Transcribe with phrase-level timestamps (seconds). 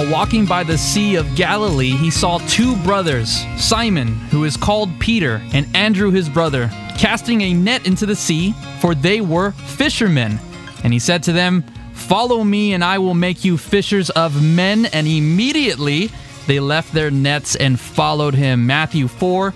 [0.00, 4.88] While walking by the Sea of Galilee, he saw two brothers, Simon, who is called
[4.98, 10.38] Peter, and Andrew his brother, casting a net into the sea, for they were fishermen.
[10.84, 14.86] And he said to them, Follow me, and I will make you fishers of men.
[14.86, 16.10] And immediately
[16.46, 18.66] they left their nets and followed him.
[18.66, 19.52] Matthew 4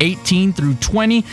[0.00, 1.24] 18 through 20.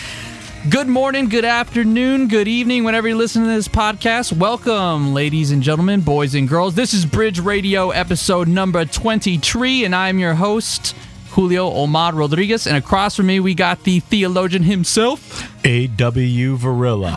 [0.69, 4.35] Good morning, good afternoon, good evening, whenever you listen to this podcast.
[4.35, 6.73] Welcome, ladies and gentlemen, boys and girls.
[6.73, 10.95] This is Bridge Radio episode number 23, and I'm your host,
[11.29, 12.65] Julio Omar Rodriguez.
[12.65, 16.57] And across from me, we got the theologian himself, A.W.
[16.57, 17.15] Varilla,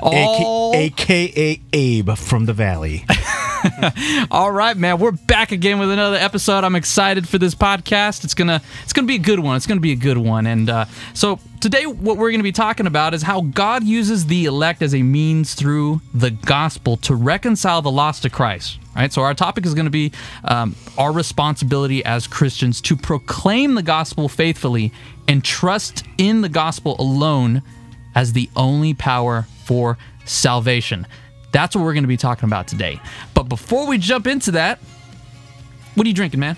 [0.74, 3.06] aka Abe from the Valley.
[4.30, 6.64] All right, man, we're back again with another episode.
[6.64, 8.24] I'm excited for this podcast.
[8.24, 9.56] It's gonna it's gonna be a good one.
[9.56, 10.46] It's gonna be a good one.
[10.46, 14.46] And uh, so today, what we're gonna be talking about is how God uses the
[14.46, 18.78] elect as a means through the gospel to reconcile the lost to Christ.
[18.94, 19.12] Right.
[19.12, 20.12] So our topic is gonna be
[20.44, 24.92] um, our responsibility as Christians to proclaim the gospel faithfully
[25.26, 27.62] and trust in the gospel alone
[28.14, 31.06] as the only power for salvation.
[31.52, 33.00] That's what we're going to be talking about today.
[33.34, 34.78] But before we jump into that,
[35.94, 36.56] what are you drinking, man?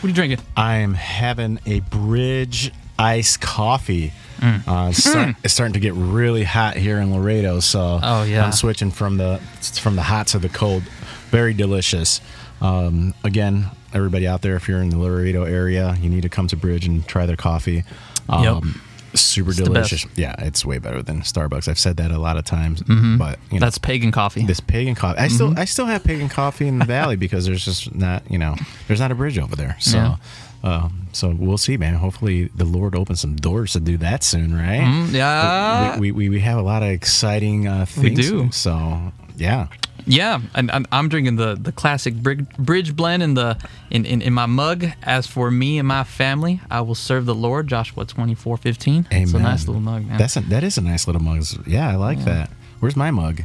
[0.00, 0.38] What are you drinking?
[0.56, 4.12] I am having a Bridge iced coffee.
[4.40, 8.00] Uh, it's, start- it's starting to get really hot here in Laredo, so Mm.
[8.04, 8.44] Oh, yeah.
[8.44, 9.38] I'm switching from the
[9.80, 10.84] from the hot to the cold.
[11.30, 12.20] Very delicious.
[12.60, 16.46] Um, again, everybody out there, if you're in the Laredo area, you need to come
[16.48, 17.82] to Bridge and try their coffee.
[18.28, 18.80] Um,
[19.14, 20.06] Super the delicious.
[20.16, 21.68] Yeah, it's way better than Starbucks.
[21.68, 23.16] I've said that a lot of times, Mm-hmm.
[23.18, 24.44] but you know, That's pagan coffee.
[24.44, 25.18] this pagan coffee.
[25.18, 25.34] I Mm-hmm.
[25.34, 28.54] still I still have pagan coffee in the valley because there's just not you know
[28.86, 29.76] there's not a bridge over there.
[29.80, 30.16] So Yeah.
[30.62, 31.94] um, so we'll see, man.
[31.94, 34.80] Hopefully the Lord opens some doors to do that soon, right?
[34.80, 35.98] Mm, yeah.
[35.98, 38.50] We, we, we have a lot of exciting uh, We do.
[38.52, 39.68] So yeah.
[40.08, 43.58] Yeah, and, and I'm drinking the, the classic brig, bridge blend in the
[43.90, 44.86] in, in, in my mug.
[45.02, 47.68] As for me and my family, I will serve the Lord.
[47.68, 49.08] Joshua 24, 15.
[49.10, 50.18] It's a nice little mug, man.
[50.18, 51.44] That's a, that is a nice little mug.
[51.66, 52.50] Yeah, I like that.
[52.80, 53.42] Where's my mug?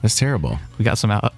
[0.00, 0.58] That's terrible.
[0.78, 1.32] we got some out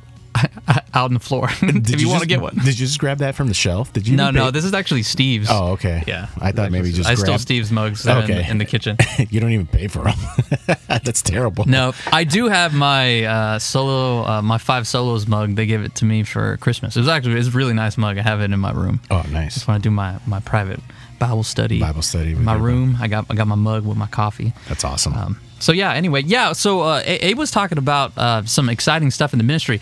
[0.94, 1.48] out on the floor.
[1.62, 2.54] if you, want to get one.
[2.54, 3.92] Did you just grab that from the shelf?
[3.92, 4.16] Did you?
[4.16, 5.48] No, no, this is actually Steve's.
[5.50, 6.02] Oh, okay.
[6.06, 6.28] Yeah.
[6.40, 8.34] I thought maybe just I stole Steve's mugs are in, Okay.
[8.34, 8.96] the, in the kitchen.
[9.30, 10.76] you don't even pay for them.
[10.88, 11.64] That's terrible.
[11.66, 15.54] No, I do have my uh, solo, uh, my five solos mug.
[15.56, 16.96] They gave it to me for Christmas.
[16.96, 18.18] It was actually it's a really nice mug.
[18.18, 19.00] I have it in my room.
[19.10, 19.54] Oh, nice.
[19.54, 20.80] Just want to do my, my private
[21.18, 21.80] Bible study.
[21.80, 22.96] Bible study my room.
[23.00, 24.52] I got I got my mug with my coffee.
[24.68, 25.14] That's awesome.
[25.14, 25.92] Um, so yeah.
[25.92, 26.52] Anyway, yeah.
[26.52, 29.80] So uh, Abe was talking about uh, some exciting stuff in the ministry.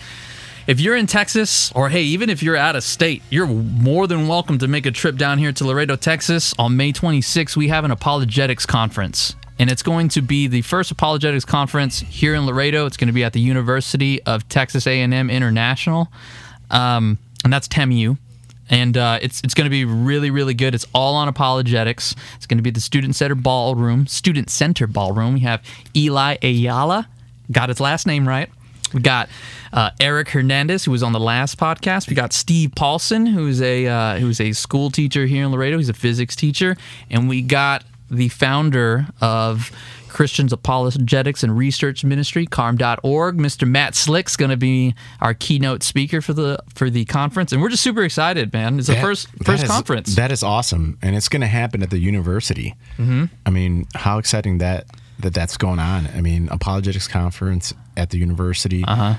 [0.72, 4.26] If you're in Texas, or hey, even if you're out of state, you're more than
[4.26, 6.54] welcome to make a trip down here to Laredo, Texas.
[6.58, 10.90] On May 26th, we have an apologetics conference, and it's going to be the first
[10.90, 12.86] apologetics conference here in Laredo.
[12.86, 16.08] It's going to be at the University of Texas A&M International,
[16.70, 18.16] um, and that's TAMIU
[18.70, 20.74] and uh, it's it's going to be really really good.
[20.74, 22.14] It's all on apologetics.
[22.36, 25.34] It's going to be the student center ballroom, student center ballroom.
[25.34, 25.62] We have
[25.94, 27.10] Eli Ayala,
[27.50, 28.48] got his last name right.
[28.94, 29.28] We got
[29.72, 32.08] uh, Eric Hernandez, who was on the last podcast.
[32.08, 35.78] We got Steve Paulson, who's a uh, who's a school teacher here in Laredo.
[35.78, 36.76] He's a physics teacher,
[37.10, 39.70] and we got the founder of
[40.08, 43.38] Christians Apologetics and Research Ministry, carm.org.
[43.38, 43.66] Mr.
[43.66, 47.70] Matt Slick's going to be our keynote speaker for the for the conference, and we're
[47.70, 48.78] just super excited, man.
[48.78, 50.14] It's the first first is- conference.
[50.16, 52.74] That is awesome, and it's going to happen at the university.
[52.98, 53.24] Mm-hmm.
[53.46, 54.86] I mean, how exciting that
[55.20, 56.08] that that's going on.
[56.14, 58.84] I mean, apologetics conference at the university.
[58.84, 59.14] Uh huh.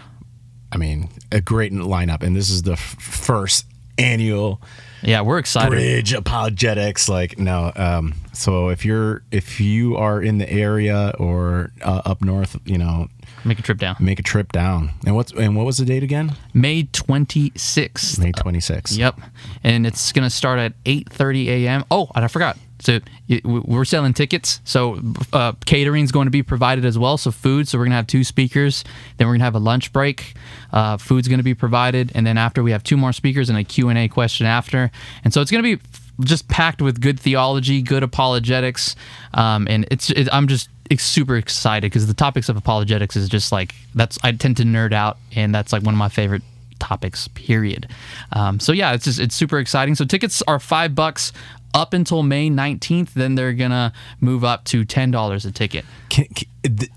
[0.74, 3.66] I mean, a great lineup, and this is the f- first
[4.00, 4.60] annual
[5.04, 5.70] yeah, we're excited.
[5.70, 7.08] bridge apologetics.
[7.10, 7.72] Like, no.
[7.76, 12.78] Um, so if you're if you are in the area or uh, up north, you
[12.78, 13.08] know,
[13.46, 13.98] Make a trip down.
[14.00, 14.92] make a trip down.
[15.06, 16.34] And what's and what was the date again?
[16.54, 18.18] May 26th.
[18.20, 18.96] May twenty sixth.
[18.98, 19.20] Yep,
[19.64, 21.84] and it's gonna start at 8:30 a.m.
[21.92, 22.58] Oh, and I forgot.
[22.84, 23.00] So
[23.44, 24.62] we're selling tickets.
[24.64, 25.00] So
[25.32, 27.18] uh, is going to be provided as well.
[27.18, 27.68] So food.
[27.68, 28.84] So we're gonna have two speakers.
[29.18, 30.34] Then we're gonna have a lunch break.
[30.72, 33.64] Uh, food's gonna be provided, and then after we have two more speakers and a
[33.64, 34.92] Q and A question after.
[35.24, 35.80] And so it's gonna be
[36.22, 38.96] just packed with good theology, good apologetics,
[39.34, 40.10] um, and it's.
[40.12, 44.18] It, I'm just super excited because the topics of apologetics is just like that's.
[44.24, 46.44] I tend to nerd out, and that's like one of my favorite
[46.80, 47.88] topics period
[48.34, 51.32] um, so yeah it's just it's super exciting so tickets are five bucks
[51.74, 53.92] up until may 19th then they're gonna
[54.22, 56.48] move up to $10 a ticket Can, can,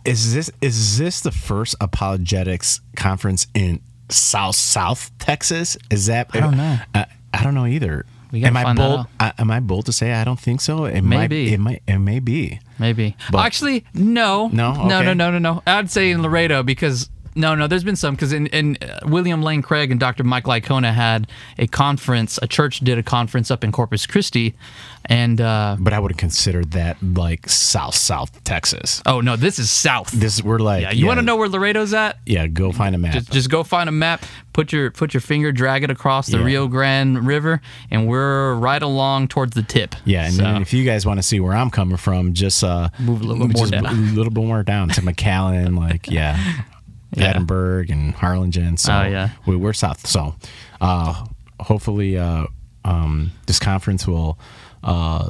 [0.04, 5.76] is this is this the first apologetics conference in South South Texas?
[5.90, 6.78] Is that I don't know.
[6.94, 8.06] I, I don't know either.
[8.30, 9.06] We am I bold?
[9.18, 10.84] I, am I bold to say I don't think so?
[10.84, 11.52] It might Maybe.
[11.52, 11.82] It might.
[11.88, 12.60] It may be.
[12.78, 14.74] maybe But- actually no No?
[14.86, 18.14] no no no no no i'd say in laredo because No, no, there's been some
[18.14, 20.24] because in, in uh, William Lane Craig and Dr.
[20.24, 21.28] Mike Licona had
[21.58, 22.38] a conference.
[22.42, 24.54] A church did a conference up in Corpus Christi,
[25.04, 29.02] and uh, But I would consider that like South South Texas.
[29.06, 30.10] oh no, this is south.
[30.12, 32.18] This we're like yeah, you want to know where Laredo's at?
[32.26, 33.12] Yeah, go find a map.
[33.12, 34.24] Just, just go find a map,
[34.54, 36.44] put your put your finger, drag it across the Yeah.
[36.44, 37.60] Rio Grande River,
[37.90, 39.94] and we're right along towards the tip.
[40.06, 42.88] yeah, and then if you guys want to see where I'm coming from, just uh
[42.98, 43.86] Move a little bit more just down.
[43.86, 46.40] a little bit more down to McAllen, like yeah,
[47.16, 47.30] Yeah.
[47.30, 48.76] Edinburg and Harlingen.
[48.76, 49.30] So Oh, yeah.
[49.46, 50.06] we, we're south.
[50.06, 50.34] So
[50.80, 51.24] uh,
[51.60, 52.46] hopefully uh,
[52.84, 54.38] um, this conference will
[54.84, 55.28] uh,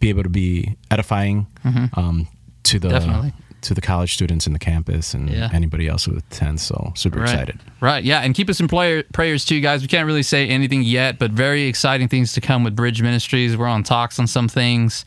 [0.00, 1.46] be able to be edifying
[1.94, 2.26] um,
[2.64, 2.98] to the Mm-hmm.
[2.98, 3.32] Definitely.
[3.62, 5.48] To the college students in the campus and Yeah.
[5.52, 6.62] anybody else who attends.
[6.62, 7.28] So super Right.
[7.30, 7.58] excited.
[7.80, 8.04] Right.
[8.04, 8.20] Yeah.
[8.20, 9.82] And keep us in player, prayers too, guys.
[9.82, 13.56] We can't really say anything yet, but very exciting things to come with Bridge Ministries.
[13.56, 15.04] We're on talks on some things.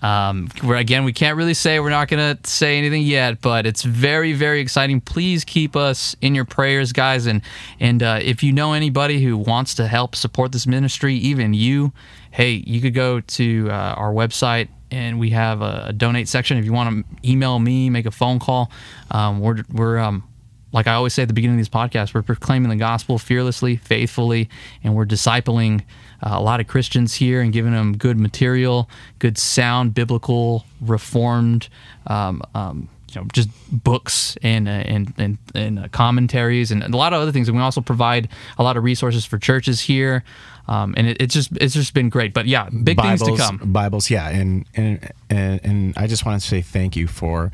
[0.00, 3.66] Um, where again, we can't really say we're not going to say anything yet, but
[3.66, 5.00] it's very, very exciting.
[5.00, 7.26] Please keep us in your prayers, guys.
[7.26, 7.42] And
[7.80, 11.92] and uh, if you know anybody who wants to help support this ministry, even you,
[12.30, 16.56] hey, you could go to uh, our website and we have a, a donate section.
[16.58, 18.70] If you want to email me, make a phone call,
[19.10, 20.24] um, we're we're um,
[20.72, 23.76] like I always say at the beginning of these podcasts, we're proclaiming the gospel fearlessly,
[23.76, 24.48] faithfully,
[24.84, 25.82] and we're discipling
[26.22, 28.88] uh, a lot of Christians here and giving them good material,
[29.18, 31.68] good sound, biblical, reformed,
[32.06, 36.96] um, um, you know, just books and uh, and and, and uh, commentaries and a
[36.96, 37.48] lot of other things.
[37.48, 40.24] And we also provide a lot of resources for churches here,
[40.68, 42.34] um, and it, it's just it's just been great.
[42.34, 43.72] But yeah, big Bibles, things to come.
[43.72, 47.50] Bibles, yeah, and and and, and I just want to say thank you for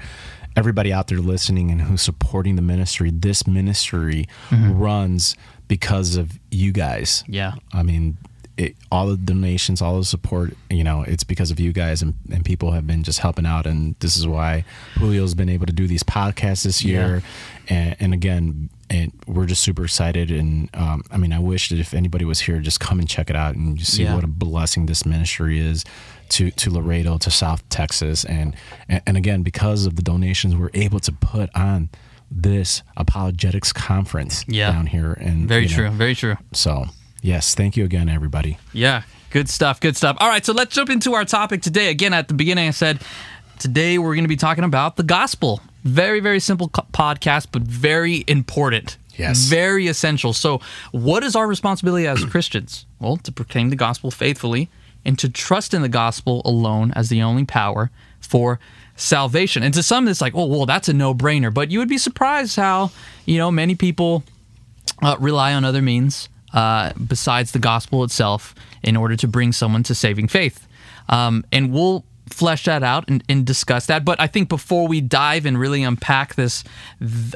[0.57, 3.11] everybody out there listening and who's supporting the ministry.
[3.11, 5.37] This ministry runs
[5.69, 7.23] because of you guys.
[7.23, 7.35] Mm-hmm.
[7.35, 7.53] Yeah.
[7.73, 8.17] I mean,
[8.56, 12.15] it, all the donations, all the support, you know, it's because of you guys, and,
[12.31, 14.65] and people have been just helping out, and this is why
[14.99, 17.23] Julio's been able to do these podcasts this year,
[17.69, 20.31] and, and again, and we're just super excited.
[20.31, 23.29] And um, I mean, I wish that if anybody was here, just come and check
[23.29, 24.15] it out and see Yeah.
[24.15, 25.85] what a blessing this ministry is
[26.31, 28.55] to to Laredo, to South Texas, and
[28.89, 31.89] and, and again, because of the donations, we're able to put on
[32.31, 34.71] this apologetics conference Yeah.
[34.71, 35.91] down here, and Very you know, true.
[35.91, 36.37] Very true.
[36.53, 36.87] so,
[37.25, 38.59] yes, thank you again, everybody.
[38.73, 39.81] Yeah, good stuff.
[39.81, 40.17] Good stuff.
[40.21, 41.88] All right, so let's jump into our topic today.
[41.88, 43.00] Again, at the beginning, I said
[43.59, 45.61] today we're going to be talking about the gospel.
[45.82, 48.97] Very, very simple co- podcast, but very important.
[49.17, 49.44] Yes.
[49.47, 50.32] Very essential.
[50.32, 50.61] So,
[50.93, 52.87] what is our responsibility as Christians?
[53.00, 54.69] Well, to proclaim the gospel faithfully
[55.05, 58.59] and to trust in the gospel alone as the only power for
[58.97, 59.62] salvation.
[59.62, 61.53] And to some, it's like, oh, well, that's a no brainer.
[61.53, 62.91] But you would be surprised how,
[63.27, 64.25] you know, many people
[65.03, 69.83] uh, rely on other means uh, besides the gospel itself in order to bring someone
[69.83, 70.67] to saving faith.
[71.09, 74.05] Um, and we'll flesh that out and, and discuss that.
[74.05, 76.65] But I think before we dive and really unpack this,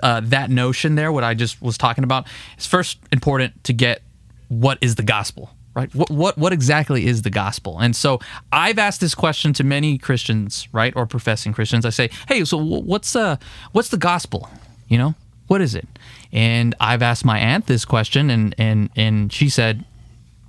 [0.02, 2.26] uh, that notion there, what I just was talking about,
[2.56, 4.02] it's first important to get
[4.48, 5.50] what is the gospel.
[5.74, 5.94] Right?
[5.94, 7.78] What, what what exactly is the gospel?
[7.78, 8.18] And so
[8.50, 11.86] I've asked this question to many Christians, right, or professing Christians.
[11.86, 13.36] I say, "Hey, so what's uh
[13.70, 14.50] what's the gospel?
[14.88, 15.14] You know,
[15.46, 15.86] what is it?"
[16.32, 19.84] And I've asked my aunt this question, and and and she said,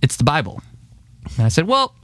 [0.02, 0.62] "It's the Bible."
[1.38, 1.95] And I said, "Well,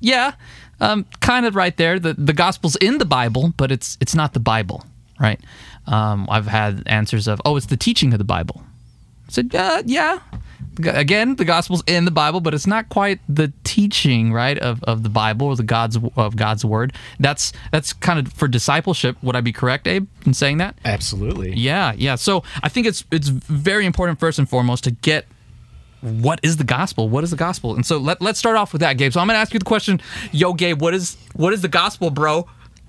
[0.00, 0.32] yeah,
[0.80, 1.98] um, kind of right there.
[2.00, 4.84] The the gospel's in the Bible, but it's it's not the Bible,
[5.20, 5.40] right?"
[5.86, 8.64] Um, I've had answers of, "Oh, it's the teaching of the Bible."
[9.28, 10.18] I said, uh, "Yeah."
[10.78, 15.02] Again, the gospel's in the Bible, but it's not quite the teaching, right, of, of
[15.02, 16.92] the Bible or the God's of God's word.
[17.20, 19.16] That's that's kind of for discipleship.
[19.22, 20.76] Would I be correct, Abe, in saying that?
[20.84, 21.54] Absolutely.
[21.54, 22.14] Yeah, yeah.
[22.16, 25.26] So I think it's it's very important first and foremost to get
[26.00, 27.08] what is the gospel?
[27.08, 27.74] What is the gospel?
[27.74, 29.12] And so let, let's start off with that, Gabe.
[29.12, 30.00] So I'm gonna ask you the question,
[30.32, 32.46] yo, Gabe, what is what is the gospel, bro?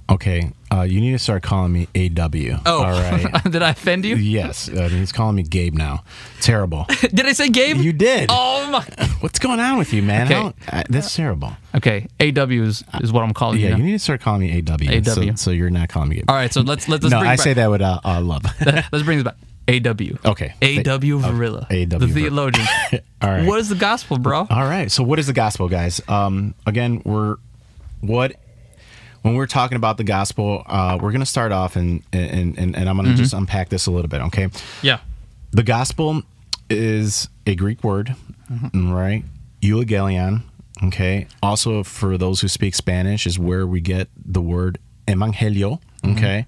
[0.10, 2.60] Okay, uh, you need to start calling me AW.
[2.65, 3.44] Oh, all right.
[3.51, 4.15] did I offend you?
[4.15, 6.03] yes, uh, he's calling me Gabe now.
[6.41, 6.86] Terrible.
[7.01, 7.77] Did I say Gabe?
[7.77, 8.27] You did.
[8.32, 8.82] Oh my.
[9.22, 10.27] What's going on with you, man?
[10.27, 10.36] Okay.
[10.36, 11.53] How- uh, that's terrible.
[11.74, 13.72] Okay, AW is, is what I'm calling Yeah, you.
[13.72, 15.01] Yeah, you need to start calling me AW.
[15.03, 15.36] So, AW.
[15.36, 16.29] so you're not calling me Gabe.
[16.29, 18.44] All right, so let's let's, let's no, I say that with uh, uh, love.
[18.65, 19.36] Let's bring this back.
[19.67, 20.29] AW.
[20.32, 20.53] Okay.
[20.62, 21.63] AW Varilla.
[21.65, 22.67] AW The theologian.
[23.22, 23.48] All right.
[23.48, 24.46] What is the gospel, bro?
[24.50, 24.91] All right.
[24.91, 26.01] So, what is the gospel, guys?
[26.08, 27.38] Um, again, we're
[28.01, 28.36] what
[29.25, 32.88] when we're talking about the gospel, uh, we're gonna start off and and and, and
[32.89, 33.05] I'm Mm-hmm.
[33.05, 34.22] gonna just unpack this a little bit.
[34.22, 34.50] Okay.
[34.84, 35.00] Yeah.
[35.51, 36.22] The gospel
[36.70, 38.15] is a Greek word,
[38.51, 38.91] Mm-hmm.
[38.94, 39.24] right?
[39.62, 40.44] Euangelion.
[40.84, 41.27] Okay.
[41.41, 44.77] Also, for those who speak Spanish, is where we get the word
[45.08, 45.79] evangelio.
[46.03, 46.17] Mm-hmm.
[46.17, 46.46] Okay.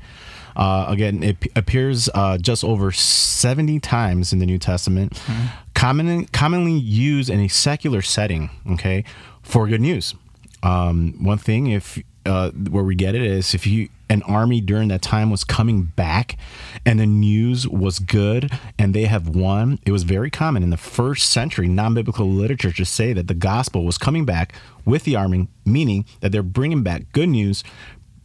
[0.55, 5.45] Uh, again, it p- appears uh, just over 70 times in the New Testament, Mm-hmm.
[5.75, 9.03] common, commonly used in a secular setting, okay,
[9.43, 10.15] for good news.
[10.63, 14.87] Um, one thing, if uh, where we get it is if you an army during
[14.89, 16.37] that time was coming back
[16.85, 20.77] and the news was good and they have won it was very common in the
[20.77, 24.53] first century non-biblical literature to say that the gospel was coming back
[24.85, 27.63] with the army meaning that they're bringing back good news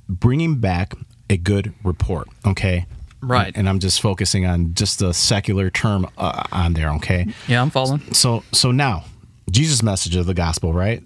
[0.09, 0.94] bringing back
[1.30, 2.87] a good report okay
[3.25, 3.52] Right.
[3.56, 7.71] and i'm just focusing on just the secular term uh, on there okay Yeah, I'm
[7.71, 8.00] following.
[8.12, 9.04] so so now
[9.50, 11.02] jesus message of the gospel right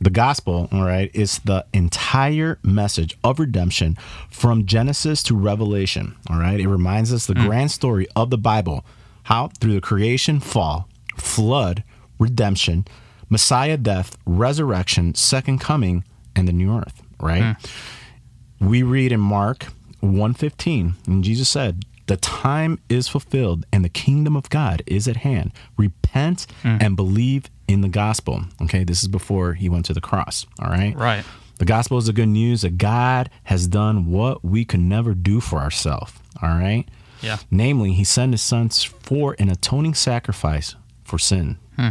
[0.00, 3.96] the gospel all right is the entire message of redemption
[4.30, 6.60] from genesis to revelation all right?
[6.60, 7.46] It reminds us the hmm.
[7.46, 8.84] grand story of the bible
[9.24, 11.84] how through the creation fall flood
[12.18, 12.86] redemption
[13.30, 16.04] messiah death resurrection second coming
[16.36, 17.56] and the new earth right?
[18.60, 18.68] Hmm.
[18.68, 19.66] We read in Mark
[20.02, 25.18] 1:15, and Jesus said, "The time is fulfilled and the kingdom of God is at
[25.18, 25.52] hand.
[25.76, 26.76] Repent hmm.
[26.80, 30.70] and believe in the gospel." Okay, this is before he went to the cross, all
[30.70, 30.96] right?
[30.96, 31.24] Right.
[31.58, 35.40] The gospel is the good news that God has done what we could never do
[35.40, 36.86] for ourselves, all right?
[37.22, 37.38] Yeah.
[37.50, 41.58] Namely, he sent his son for an atoning sacrifice for sin.
[41.76, 41.90] Hmm.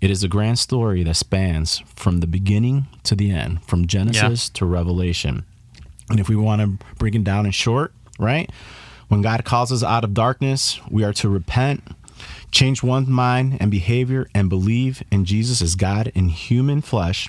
[0.00, 4.50] It is a grand story that spans from the beginning to the end, from Genesis
[4.50, 5.44] to Revelation.
[6.10, 8.50] And if we want to break it down in short, right?
[9.08, 11.82] When God calls us out of darkness, we are to repent,
[12.54, 17.28] change one's mind and behavior, and believe in Jesus as God in human flesh,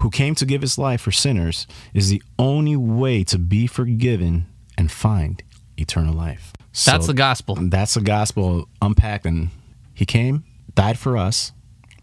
[0.00, 4.46] who came to give his life for sinners, is the only way to be forgiven
[4.78, 5.42] and find
[5.78, 6.52] eternal life.
[6.84, 7.56] That's the gospel.
[7.58, 9.24] That's the gospel unpacked.
[9.24, 9.48] And
[9.94, 11.52] he came, died for us,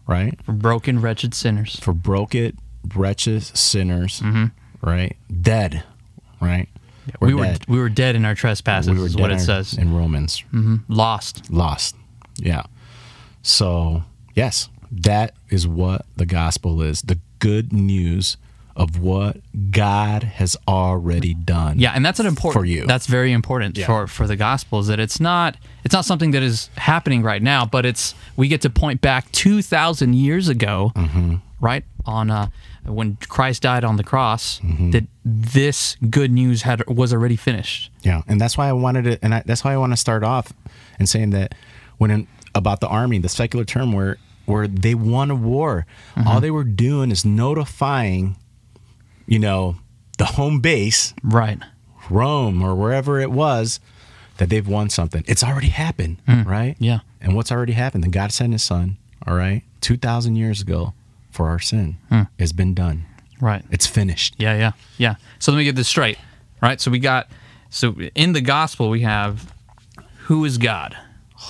[0.08, 0.34] right?
[0.44, 1.78] For broken, wretched sinners.
[1.78, 2.58] for broken,
[2.94, 4.46] wretched sinners, Mm-hmm.
[4.86, 5.16] right?
[5.40, 5.84] Dead,
[6.40, 6.68] right?
[7.20, 7.64] We're we were dead.
[7.68, 8.90] we were dead in our trespasses.
[8.90, 9.74] we were is what it says.
[9.78, 10.42] in Romans.
[10.88, 11.50] Lost.
[11.52, 11.94] Lost.
[12.36, 12.64] Yeah.
[13.42, 14.02] So,
[14.34, 18.36] yes, that is what the gospel is the good news
[18.76, 19.36] of what
[19.70, 21.78] God has already done.
[21.78, 22.86] Yeah, and that's an important For you.
[22.86, 23.86] That's very important Yeah.
[23.86, 27.40] for for the gospel is that it's not it's not something that is happening right
[27.42, 31.36] now, but it's we get to point back two thousand years ago, Mm-hmm.
[31.60, 32.48] right on uh,
[32.84, 34.58] when Christ died on the cross.
[34.60, 34.90] Mm-hmm.
[34.90, 37.92] That this good news had was already finished.
[38.02, 40.24] Yeah, and that's why I wanted to, and I, that's why I want to start
[40.24, 40.52] off
[40.98, 41.54] and saying that
[41.98, 45.86] when in, about the army, the secular term where where they won a war,
[46.16, 46.28] Mm-hmm.
[46.28, 48.36] all they were doing is notifying,
[49.26, 49.76] you know,
[50.18, 51.58] the home base, Right.
[52.10, 53.80] Rome or wherever it was,
[54.36, 55.24] that they've won something.
[55.26, 56.74] It's already happened, right?
[56.74, 56.76] Mm.
[56.78, 56.98] Yeah.
[57.22, 58.04] And what's already happened?
[58.04, 58.98] Then God sent His Son.
[59.26, 60.92] All right, two thousand years ago,
[61.30, 62.28] for our sin, Mm.
[62.38, 63.06] has been done.
[63.40, 63.64] Right.
[63.70, 64.34] It's finished.
[64.36, 65.14] Yeah, yeah, yeah.
[65.38, 66.18] So let me get this straight,
[66.60, 66.78] right?
[66.80, 67.28] So we got,
[67.70, 69.52] so in the gospel, we have
[70.26, 70.94] who is God?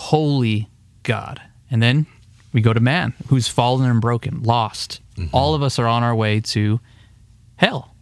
[0.04, 0.68] Holy
[1.02, 1.40] God.
[1.70, 2.06] And then
[2.52, 5.00] we go to man, who's fallen and broken, lost.
[5.32, 6.78] All of us are on our way to
[7.56, 7.94] hell.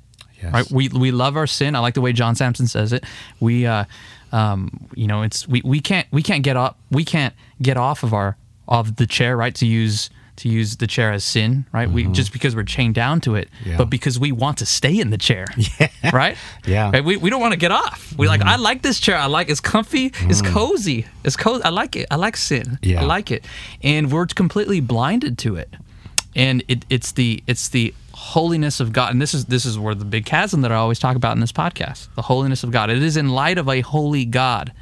[0.43, 0.53] Yes.
[0.53, 0.71] Right?
[0.71, 1.77] We, we love our sin.
[1.77, 3.05] I like the way John Samson says it.
[3.39, 3.85] We, uh,
[4.33, 8.03] um, you know, it's we, we can't we can't get up we can't get off
[8.03, 9.55] of our of the chair, right?
[9.55, 11.91] To use to use the chair as sin, right?
[11.91, 12.13] We mm-hmm.
[12.13, 13.77] just because we're chained down to it, Yeah.
[13.77, 15.47] but because we want to stay in the chair,
[16.13, 16.37] right?
[16.67, 16.91] Yeah.
[16.91, 17.05] Right?
[17.05, 18.15] We, we don't want to get off.
[18.17, 18.49] We like mm-hmm.
[18.49, 19.17] I like this chair.
[19.17, 20.07] I like it's comfy.
[20.07, 20.53] It's mm-hmm.
[20.53, 21.07] cozy.
[21.25, 21.63] It's cozy.
[21.65, 22.07] I like it.
[22.11, 22.79] I like sin.
[22.83, 23.03] Yeah.
[23.03, 23.45] I like it,
[23.83, 25.75] and we're completely blinded to it.
[26.35, 29.95] And it, it's the it's the holiness of God, and this is this is where
[29.95, 32.89] the big chasm that I always talk about in this podcast, the holiness of God.
[32.89, 34.73] It is in light of a holy God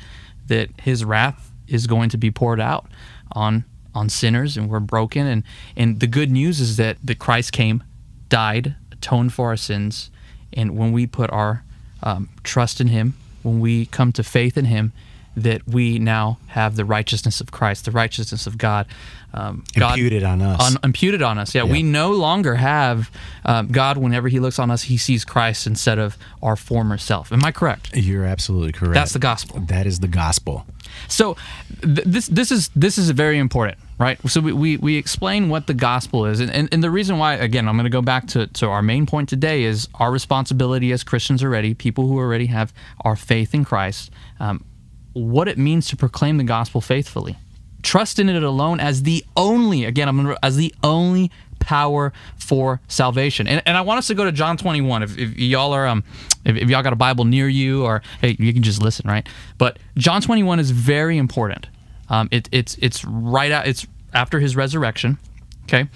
[0.46, 2.86] that His wrath is going to be poured out
[3.32, 5.26] on on sinners, and we're broken.
[5.26, 5.42] And
[5.76, 7.82] and the good news is that that Christ came,
[8.28, 10.10] died, atoned for our sins,
[10.52, 11.64] and when we put our
[12.02, 14.92] um, trust in Him, when we come to faith in Him,
[15.36, 18.86] that we now have the righteousness of Christ, the righteousness of God.
[19.32, 20.60] Um, God- Imputed on us.
[20.74, 21.54] on- imputed on us.
[21.54, 23.10] Yeah, we no longer have
[23.44, 23.96] um, God.
[23.96, 27.32] Whenever He looks on us, He sees Christ instead of our former self.
[27.32, 27.94] Am I correct?
[27.96, 28.94] You're absolutely correct.
[28.94, 29.60] That's the gospel.
[29.60, 30.66] That is the gospel.
[31.08, 31.36] So
[31.82, 34.18] th- this this is this is very important, right?
[34.28, 37.34] So we, we, we explain what the gospel is, and, and, and the reason why,
[37.34, 40.92] again, I'm going to go back to, to our main point today is our responsibility
[40.92, 44.64] as Christians already, people who already have our faith in Christ, um,
[45.12, 47.36] what it means to proclaim the gospel faithfully.
[47.82, 51.30] Trust in it alone as the only, again, I'm gonna, as the only
[51.60, 53.46] power for salvation.
[53.46, 55.02] And, and I want us to go to John 21.
[55.02, 56.02] If, if y'all are, um,
[56.44, 59.26] if, if y'all got a Bible near you, or hey, you can just listen, right?
[59.58, 61.68] But John 21 is very important.
[62.08, 63.66] Um, it, it's it's right out.
[63.66, 65.18] It's after his resurrection.
[65.64, 65.88] Okay.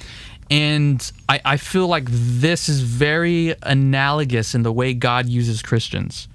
[0.51, 6.29] And I, I feel like this is very analogous in the way God uses Christians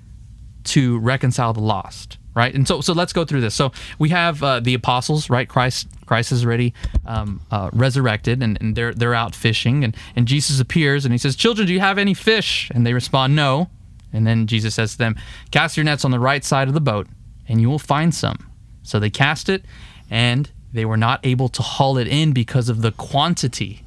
[0.65, 4.43] to reconcile the lost right and so so let's go through this so we have
[4.43, 6.73] uh, the apostles right christ Christ is already
[7.05, 11.19] um, uh, resurrected, and, and they're they're out fishing, and and Jesus appears and he
[11.19, 13.69] says, "Children, do you have any fish?" And they respond, "No."
[14.11, 15.15] And then Jesus says to them,
[15.51, 17.07] "Cast your nets on the right side of the boat,
[17.47, 18.37] and you will find some."
[18.83, 19.65] So they cast it,
[20.09, 23.83] and they were not able to haul it in because of the quantity,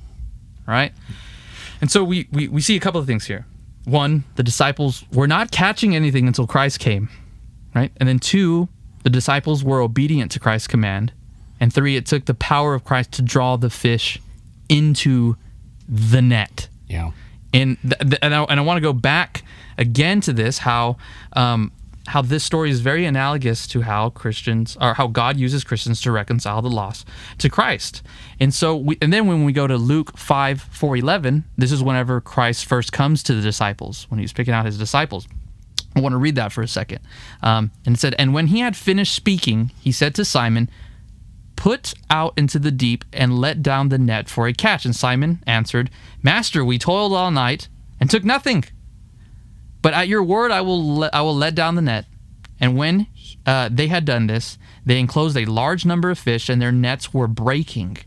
[0.67, 0.93] right?
[1.81, 3.47] And so we, we, we see a couple of things here.
[3.85, 7.09] One, the disciples were not catching anything until Christ came,
[7.75, 7.91] right?
[7.97, 8.69] And then two,
[9.03, 11.13] the disciples were obedient to Christ's command.
[11.59, 14.21] And three, it took the power of Christ to draw the fish
[14.69, 15.37] into
[15.89, 16.69] the net.
[16.89, 17.11] Yeah.
[17.53, 19.45] And th- and I, and I want to go back
[19.79, 20.97] again to this how
[21.35, 21.73] um,
[22.09, 26.13] how this story is very analogous to how Christians or how God uses Christians to
[26.13, 27.07] reconcile the lost
[27.39, 28.03] to Christ.
[28.41, 31.83] And so we, and then when we go to Luke 5 4 11, this is
[31.83, 35.29] whenever Christ first comes to the disciples when he's picking out his disciples.
[35.95, 37.01] I want to read that for a second.
[37.43, 40.71] Um, and it said, And when he had finished speaking, he said to Simon,
[41.63, 44.85] Put out into the deep and let down the net for a catch.
[44.85, 45.91] And Simon answered,
[46.21, 47.69] Master, we toiled all night
[48.01, 48.65] and took nothing.
[49.81, 52.07] But at your word, I will let, I will let down the net.
[52.59, 53.07] And when
[53.47, 57.15] uh, they had done this, they enclosed a large number of fish, and their nets
[57.15, 57.99] were breaking.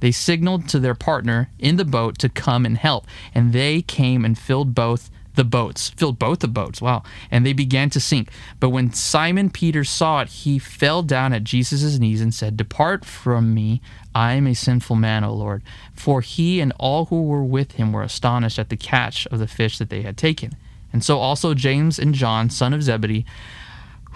[0.00, 4.26] They signaled to their partner in the boat to come and help, and they came
[4.26, 6.82] and filled both the boats, filled both the boats.
[6.82, 7.02] Wow!
[7.30, 8.28] And they began to sink.
[8.60, 13.06] But when Simon Peter saw it, he fell down at Jesus' knees and said, "Depart
[13.06, 13.80] from me,
[14.14, 15.62] I am a sinful man, O Lord."
[15.94, 19.46] For he and all who were with him were astonished at the catch of the
[19.46, 20.52] fish that they had taken.
[20.92, 23.24] And so also James and John, son of Zebedee,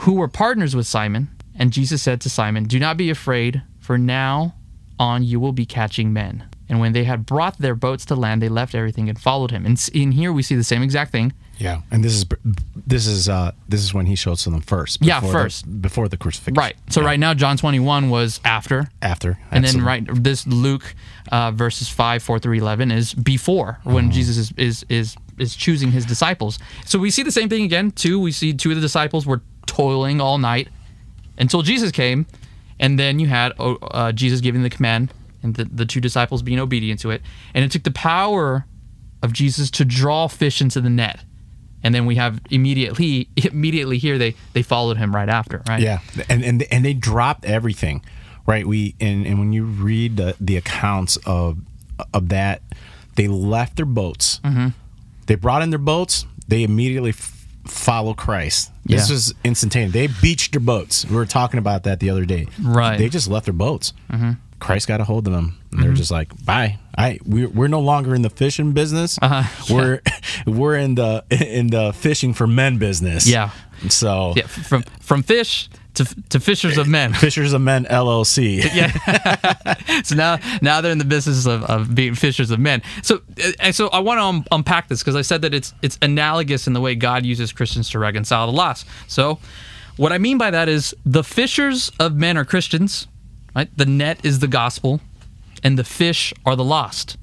[0.02, 1.28] who were partners with Simon.
[1.54, 4.56] And Jesus said to Simon, Do not be afraid, for now
[4.98, 6.44] on you will be catching men.
[6.68, 9.66] And when they had brought their boats to land, they left everything and followed him.
[9.66, 11.32] And in here we see the same exact thing.
[11.58, 12.24] Yeah, and this is
[12.74, 14.98] this is uh this is when he shows to them first.
[15.00, 15.64] Yeah, first.
[15.64, 16.58] the, before the crucifixion.
[16.58, 16.74] Right.
[16.90, 17.06] So Yeah.
[17.06, 18.90] right now, John 21 was after.
[19.02, 20.94] after, And then right this Luke
[21.30, 25.92] uh, verses five four through eleven is before when Jesus is, is is is choosing
[25.92, 26.58] his disciples.
[26.86, 27.90] So we see the same thing again.
[27.92, 30.68] Two, we see two of the disciples were toiling all night
[31.38, 32.26] until Jesus came,
[32.80, 35.12] and then you had oh, uh, Jesus giving the command
[35.44, 37.22] and the, the two disciples being obedient to it,
[37.54, 38.66] and it took the power
[39.22, 41.20] of Jesus to draw fish into the net.
[41.84, 45.80] And then we have immediately immediately here they they followed him right after, right?
[45.80, 48.02] Yeah, and and and they dropped everything,
[48.46, 48.66] right?
[48.66, 51.58] We and and when you read the the accounts of
[52.12, 52.62] of that,
[53.16, 54.40] they left their boats.
[54.42, 54.68] Mm-hmm.
[55.26, 56.26] They brought in their boats.
[56.48, 58.70] They immediately f- follow Christ.
[58.84, 59.14] This Yeah.
[59.14, 59.92] was instantaneous.
[59.92, 61.06] They beached their boats.
[61.06, 62.46] We were talking about that the other day.
[62.60, 62.98] Right.
[62.98, 63.92] They just left their boats.
[64.60, 65.58] Christ got a hold of them.
[65.72, 66.78] And they're just like, "Bye.
[66.96, 69.18] I we're, we're no longer in the fishing business.
[69.20, 69.42] Uh-huh.
[69.74, 70.00] We're
[70.46, 73.26] we're in the in the fishing for men business.
[73.26, 73.50] Yeah.
[73.88, 77.12] So Yeah, from from fish to to fishers of men.
[77.12, 78.62] Fishers of Men LLC.
[78.74, 80.02] Yeah.
[80.02, 82.82] so now now they're in the business of, of being fishers of men.
[83.02, 83.22] So
[83.60, 86.66] uh, so I want to um, unpack this because I said that it's it's analogous
[86.66, 88.86] in the way God uses Christians to reconcile the lost.
[89.08, 89.38] So
[89.96, 93.06] what I mean by that is the fishers of men are Christians,
[93.54, 93.68] right?
[93.76, 95.00] The net is the gospel,
[95.62, 97.16] and the fish are the lost.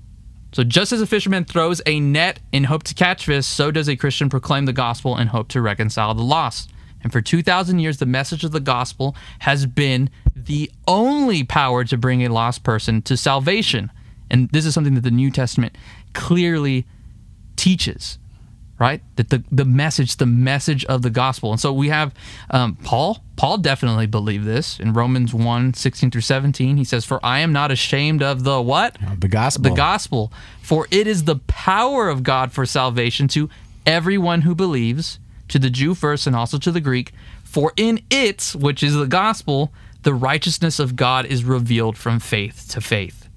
[0.54, 3.88] So just as a fisherman throws a net in hope to catch fish, so does
[3.88, 6.72] a Christian proclaim the gospel in hope to reconcile the lost.
[7.04, 11.98] And for 2,000 years, the message of the gospel has been the only power to
[11.98, 13.91] bring a lost person to salvation.
[14.30, 15.78] And this is something that the New Testament
[16.13, 16.86] clearly
[17.56, 18.20] teaches,
[18.82, 19.00] right?
[19.17, 21.52] That the, the message, the message of the gospel.
[21.52, 22.15] And so we have
[22.50, 23.24] um, Paul.
[23.36, 26.78] Paul definitely believed this in Romans 1 16 through 17.
[26.78, 28.98] He says, For I am not ashamed of the what?
[29.20, 29.70] The gospel.
[29.70, 30.34] the gospel.
[30.63, 33.52] For it is the power of God for salvation to
[33.86, 37.13] everyone who believes, to the Jew first and also to the Greek.
[37.44, 42.65] For in it, which is the gospel, the righteousness of God is revealed from faith
[42.70, 43.30] to faith.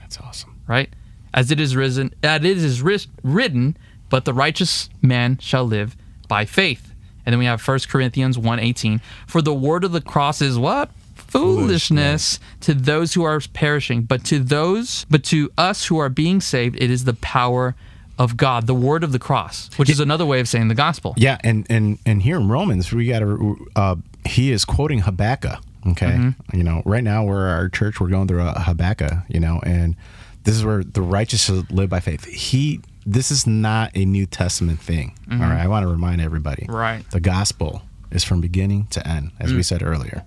[0.00, 0.60] That's awesome.
[0.66, 0.90] Right?
[1.32, 3.78] As it is risen, as it is written,
[4.12, 5.96] but the righteous man shall live
[6.28, 6.92] by faith.
[7.26, 9.00] And then we have 1 Corinthians 1:18.
[9.26, 10.90] For the word of the cross is what?
[11.16, 16.40] Foolishness to those who are perishing, but to those, but to us who are being
[16.40, 17.74] saved, it is the power
[18.18, 21.14] of God, the word of the cross, which is another way of saying the gospel.
[21.16, 23.66] Yeah, and and and here in Romans, we got to.
[23.74, 25.58] Uh, he is quoting Habakkuk.
[25.88, 26.56] Okay, Mm-hmm.
[26.56, 27.98] you know, right now we're our church.
[28.00, 29.12] We're going through a Habakkuk.
[29.28, 29.96] You know, and
[30.44, 32.24] this is where the righteous shall live by faith.
[32.26, 32.80] He.
[33.04, 35.16] This is not a New Testament thing.
[35.30, 36.62] all right, I want to remind everybody.
[36.62, 36.74] Mm-hmm.
[36.74, 37.04] Right.
[37.04, 37.10] Mm.
[37.10, 40.24] The gospel is from beginning to end, as we said earlier.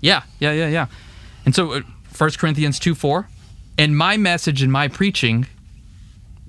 [0.00, 0.86] Yeah, yeah, yeah, yeah.
[1.44, 1.80] And so, uh,
[2.16, 3.28] 1 Corinthians 2 4,
[3.78, 5.46] and my message and my preaching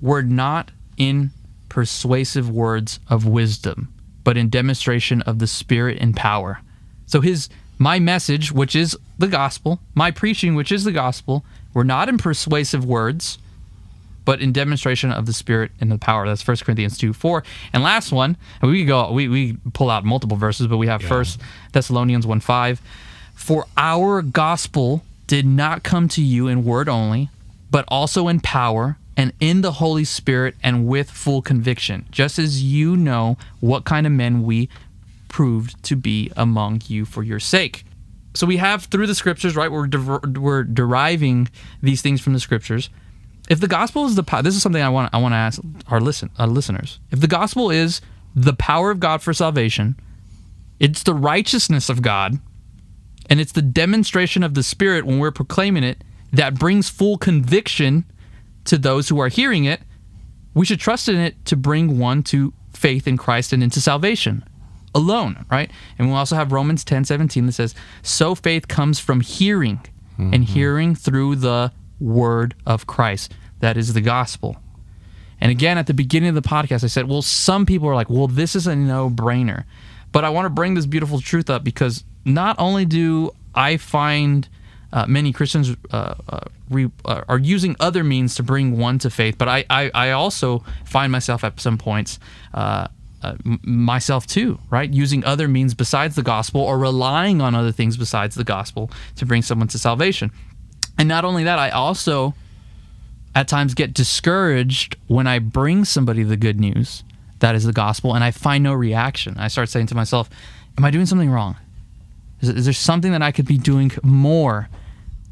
[0.00, 1.30] were not in
[1.68, 3.92] persuasive words of wisdom,
[4.24, 6.60] but in demonstration of the Spirit and power.
[7.06, 7.48] So his
[7.78, 12.16] my message, which is the gospel, my preaching, which is the gospel, were not in
[12.16, 13.38] persuasive words,
[14.26, 16.26] but in demonstration of the Spirit and the power.
[16.26, 17.42] That's 1 Corinthians 2 4.
[17.72, 20.88] And last one, and we could go, we, we pull out multiple verses, but we
[20.88, 21.40] have First
[21.72, 22.82] Thessalonians 1 5.
[23.34, 27.30] For our gospel did not come to you in word only,
[27.70, 32.62] but also in power and in the Holy Spirit and with full conviction, just as
[32.62, 34.68] you know what kind of men we
[35.28, 37.84] proved to be among you for your sake.
[38.34, 39.70] So we have through the scriptures, right?
[39.70, 39.88] We're
[40.38, 41.48] we're deriving
[41.82, 42.90] these things from the scriptures.
[43.48, 45.60] If the gospel is the power, this is something I want I want to ask
[45.88, 46.98] our listen our listeners.
[47.10, 48.00] If the gospel is
[48.34, 49.98] the power of God for salvation,
[50.78, 52.38] it's the righteousness of God,
[53.30, 58.04] and it's the demonstration of the Spirit when we're proclaiming it that brings full conviction
[58.64, 59.80] to those who are hearing it.
[60.54, 64.44] We should trust in it to bring one to faith in Christ and into salvation
[64.94, 65.70] alone, right?
[65.98, 69.80] And we also have Romans 10 17 that says, So faith comes from hearing,
[70.18, 70.42] and mm-hmm.
[70.42, 73.32] hearing through the word of Christ.
[73.60, 74.56] That is the gospel.
[75.40, 78.08] And again, at the beginning of the podcast, I said, well, some people are like,
[78.08, 79.64] well, this is a no brainer.
[80.12, 84.48] But I want to bring this beautiful truth up because not only do I find
[84.92, 89.10] uh, many Christians uh, uh, re, uh, are using other means to bring one to
[89.10, 92.18] faith, but I, I, I also find myself at some points,
[92.54, 92.88] uh,
[93.22, 94.90] uh, myself too, right?
[94.90, 99.26] Using other means besides the gospel or relying on other things besides the gospel to
[99.26, 100.30] bring someone to salvation.
[100.98, 102.34] And not only that, I also
[103.34, 107.04] at times get discouraged when I bring somebody the good news
[107.40, 109.36] that is the gospel and I find no reaction.
[109.38, 110.30] I start saying to myself,
[110.78, 111.56] Am I doing something wrong?
[112.40, 114.68] Is, is there something that I could be doing more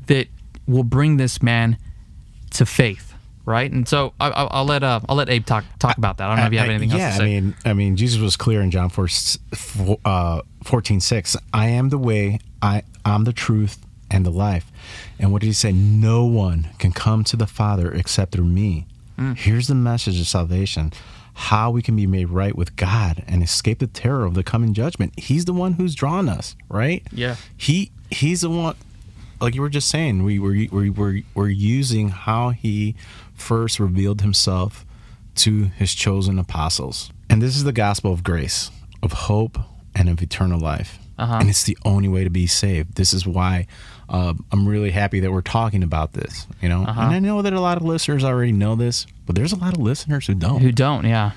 [0.06, 0.28] that
[0.66, 1.76] will bring this man
[2.52, 3.12] to faith?
[3.46, 6.24] Right, and so I, I'll, I'll let uh, I'll let Abe talk talk about that.
[6.24, 7.24] I don't know if you have anything yeah, else to say.
[7.24, 9.06] I mean, I mean, Jesus was clear in John 4,
[10.06, 11.36] uh, 14, 6.
[11.52, 14.72] I am the way, I, I'm the truth and the life.
[15.18, 15.72] And what did he say?
[15.72, 18.86] No one can come to the Father except through me.
[19.18, 19.36] Mm.
[19.36, 20.92] Here's the message of salvation
[21.36, 24.72] how we can be made right with God and escape the terror of the coming
[24.72, 25.18] judgment.
[25.18, 27.02] He's the one who's drawn us, right?
[27.10, 27.36] Yeah.
[27.56, 28.76] He he's the one
[29.40, 32.94] like you were just saying, we were we were we're using how he
[33.34, 34.86] first revealed himself
[35.36, 37.10] to his chosen apostles.
[37.28, 38.70] And this is the gospel of grace,
[39.02, 39.58] of hope,
[39.94, 40.98] and of eternal life.
[41.18, 41.38] Uh-huh.
[41.40, 42.94] And it's the only way to be saved.
[42.94, 43.66] This is why
[44.08, 46.46] uh, I'm really happy that we're talking about this.
[46.60, 47.00] You know, Uh-huh.
[47.00, 49.74] and I know that a lot of listeners already know this, but there's a lot
[49.74, 50.60] of listeners who don't.
[50.60, 51.04] Who don't?
[51.06, 51.32] Yeah,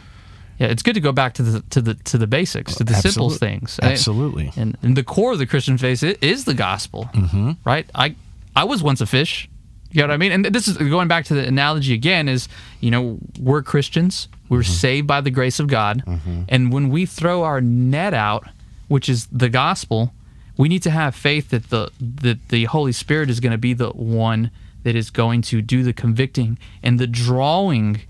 [0.59, 0.67] yeah.
[0.67, 3.29] It's good to go back to the to the to the basics, to the simple
[3.29, 3.79] things.
[3.81, 4.51] absolutely.
[4.57, 7.51] And, and the core of the Christian faith i- is the gospel, mm-hmm.
[7.65, 7.89] right?
[7.95, 8.15] I
[8.55, 9.49] I was once a fish.
[9.91, 10.31] You know what I mean?
[10.33, 12.27] And this is going back to the analogy again.
[12.27, 12.49] Is
[12.81, 14.27] you know we're Christians.
[14.49, 16.03] We're saved by the grace of God,
[16.49, 18.45] and when we throw our net out,
[18.87, 20.13] which is the gospel,
[20.57, 23.73] we need to have faith that the that the Holy Spirit is going to be
[23.73, 24.51] the one
[24.83, 28.01] that is going to do the convicting and the drawing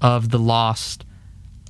[0.00, 1.04] of the lost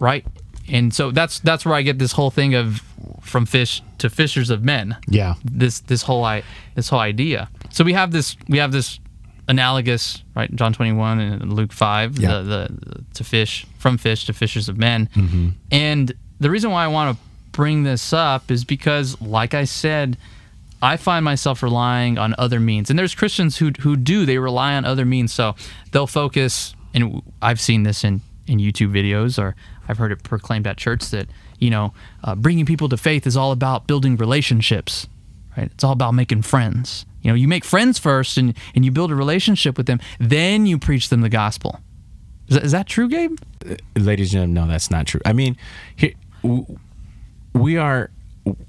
[0.01, 0.25] right?
[0.69, 2.83] And so that's that's where i get this whole thing of
[3.23, 4.97] from fish to fishers of men.
[5.09, 5.35] Yeah.
[5.45, 6.43] this this whole i
[6.75, 7.49] this whole idea.
[7.71, 8.99] So we have this we have this
[9.49, 12.41] analogous right john 21 and luke 5 Yeah.
[12.41, 15.09] the, the to fish from fish to fishers of men.
[15.15, 15.49] Mm-hmm.
[15.73, 20.17] And the reason why i want to bring this up is because like i said
[20.83, 24.75] I find myself relying on other means, and there's Christians who who do they rely
[24.75, 25.33] on other means.
[25.33, 25.55] So
[25.93, 29.55] they'll focus, and I've seen this in in YouTube videos, or
[29.89, 31.93] I've heard it proclaimed at church that you know
[32.25, 35.07] uh, bringing people to faith is all about building relationships,
[35.57, 35.71] right?
[35.71, 37.05] It's all about making friends.
[37.23, 40.65] You know, you make friends first, and and you build a relationship with them, then
[40.65, 41.81] you preach them the gospel.
[42.49, 43.39] Is that, is that true, Gabe?
[43.97, 45.21] ladies and gentlemen, no, that's not true.
[45.25, 45.57] I mean,
[45.95, 46.79] here, w-
[47.55, 48.11] we are,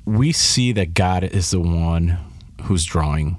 [0.06, 2.18] we see that God is the one
[2.64, 3.38] who's drawing.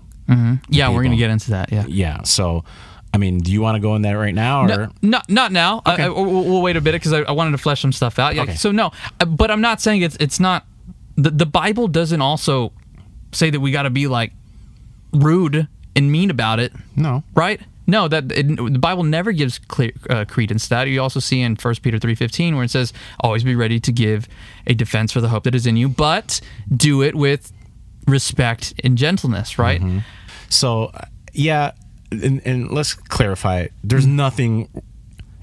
[0.69, 1.71] Yeah, we're gonna get into that.
[1.73, 1.85] Yeah.
[1.87, 2.23] Yeah.
[2.23, 2.65] So,
[3.13, 5.53] I mean, do you want to go in that right now, or No, not not
[5.53, 5.83] now.
[5.85, 8.19] I- I, we'll, we'll wait a bit because I, I wanted to flesh some stuff
[8.19, 8.35] out.
[8.35, 8.43] Yeah.
[8.45, 8.55] Okay.
[8.55, 10.65] So no, uh, but I'm not saying it's it's not.
[11.17, 12.73] The the Bible doesn't also
[13.33, 14.33] say that we got to be like
[15.13, 17.23] rude and mean about it, no?
[17.35, 17.61] right?
[17.93, 20.89] No, that it, the Bible never gives clear, uh, credence to that.
[20.89, 24.27] You also see in 1 Peter 3:15 where it says, "Always be ready to give
[24.67, 26.41] a defense for the hope that is in you, but
[26.75, 27.53] do it with
[28.07, 29.83] respect and gentleness." Right?
[30.49, 31.73] So, uh, yeah,
[32.11, 33.69] and, and let's clarify.
[33.85, 34.69] There's nothing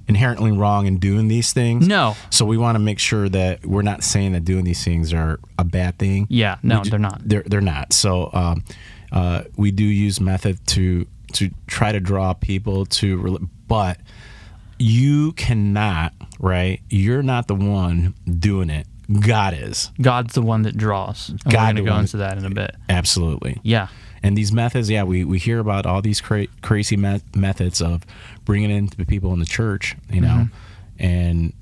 [0.07, 1.87] inherently wrong in doing these things.
[1.87, 2.15] No.
[2.31, 5.39] So we want to make sure that we're not saying that doing these things are
[5.59, 6.25] a bad thing.
[6.29, 7.21] Yeah, no, ju- they're not.
[7.23, 7.93] They're they're not.
[7.93, 8.63] So um,
[9.11, 13.99] uh, we do use method to to try to draw people to, but
[14.77, 16.81] you cannot right.
[16.89, 18.87] You're not the one doing it.
[19.21, 19.91] God is.
[20.01, 21.29] God's the one that draws.
[21.29, 22.75] And God we're going to go into that in a bit.
[22.87, 23.59] Absolutely.
[23.63, 23.87] Yeah.
[24.21, 28.05] And these methods, yeah, we, we hear about all these cra- crazy me- methods of
[28.45, 31.03] bringing in the people in the church, you know, mm-hmm.
[31.03, 31.53] and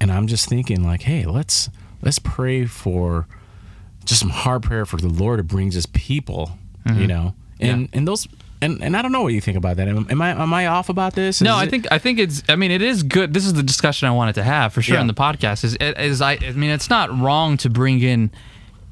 [0.00, 1.70] and I'm just thinking like, hey, let's
[2.02, 3.26] let's pray for
[4.04, 7.06] just some hard prayer for the Lord to bring His people, you mm-hmm.
[7.06, 8.28] know, and and those
[8.64, 9.86] and and I don't know what you think about that.
[9.88, 11.40] Am, am I am I off about this?
[11.40, 12.42] No, Is I it- think I think it's.
[12.48, 13.32] I mean, it is good.
[13.34, 15.00] This is the discussion I wanted to have for sure Yeah.
[15.02, 15.64] in the podcast.
[15.64, 16.32] Is is I?
[16.42, 18.30] I mean, it's not wrong to bring in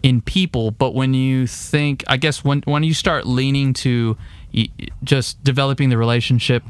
[0.03, 4.17] in people, but when you think, I guess when when you start leaning to
[5.05, 6.63] just developing the relationship,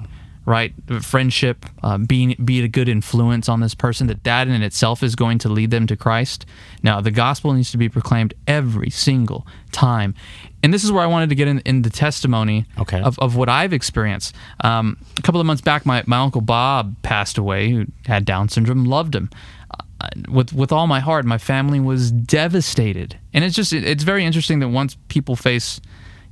[0.44, 5.02] right, friendship, uh, being be a good influence on this person, that that in itself
[5.02, 6.46] is going to lead them to Christ.
[6.82, 10.14] Now, the gospel needs to be proclaimed every single time.
[10.64, 13.00] And this is where I wanted to get in, in the testimony Okay.
[13.00, 14.34] of, of what I've experienced.
[14.62, 18.48] Um, a couple of months back, my, my uncle Bob passed away, who had Down
[18.48, 19.30] syndrome, loved him.
[20.00, 24.02] Uh, with with all my heart, my family was devastated, and it's just it, it's
[24.02, 25.80] very interesting that once people face,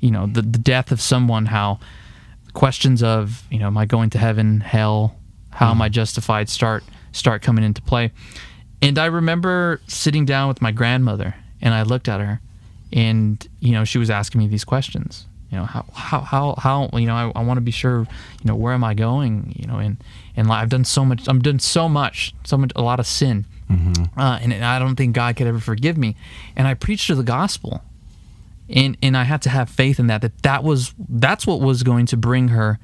[0.00, 1.78] you know, the, the death of someone, how
[2.54, 5.16] questions of you know, am I going to heaven, hell,
[5.50, 8.12] how am I justified, start start coming into play.
[8.82, 12.40] And I remember sitting down with my grandmother, and I looked at her,
[12.92, 15.26] and you know, she was asking me these questions.
[15.50, 18.44] You know, how how how, how you know, I, I want to be sure, you
[18.44, 19.52] know, where am I going?
[19.56, 19.96] You know, and
[20.36, 23.44] and I've done so much, I've done so much, so much, a lot of sin,
[24.16, 26.16] uh, and, and I don't think God could ever forgive me.
[26.56, 27.82] And I preached her the gospel,
[28.70, 30.22] and and I had to have faith in that.
[30.22, 32.78] That that was that's what was going to bring her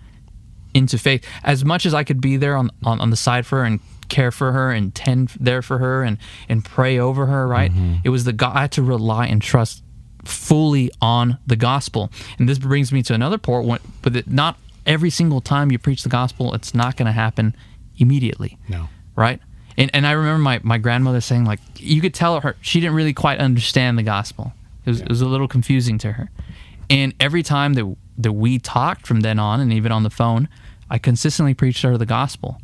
[0.74, 1.24] into faith.
[1.44, 3.80] As much as I could be there on on, on the side for her and
[4.08, 6.18] care for her and tend there for her and
[6.48, 7.72] and pray over her, right?
[7.72, 7.96] Mm-hmm.
[8.04, 9.82] It was the God I had to rely and trust
[10.24, 12.10] fully on the gospel.
[12.38, 15.78] And this brings me to another point, when- but that not every single time you
[15.78, 17.54] preach the gospel, it's not going to happen
[17.98, 18.88] immediately no.
[19.14, 19.40] right?
[19.78, 22.94] And and I remember my, my grandmother saying like you could tell her she didn't
[22.94, 24.52] really quite understand the gospel.
[24.86, 26.30] It was, it was a little confusing to her.
[26.88, 30.48] And every time that that we talked from then on, and even on the phone,
[30.88, 32.60] I consistently preached her the gospel.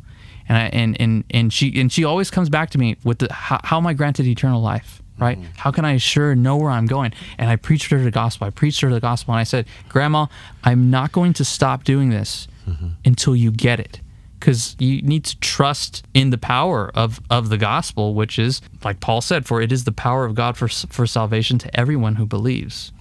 [0.47, 3.31] And I and and, and she and she always comes back to me with the
[3.31, 5.01] how, how am I granted eternal life?
[5.19, 5.37] Right?
[5.37, 5.51] Mm-hmm.
[5.57, 7.13] How can I assure know where I'm going?
[7.37, 8.47] And I preached her the gospel.
[8.47, 10.25] I preached her the gospel, and I said, Grandma,
[10.63, 12.87] I'm not going to stop doing this mm-hmm.
[13.05, 13.99] until you get it
[14.43, 18.99] because you need to trust in the power of, of the gospel, which is, like
[18.99, 22.25] Paul said, for it is the power of God for, for salvation to everyone who
[22.25, 22.91] believes.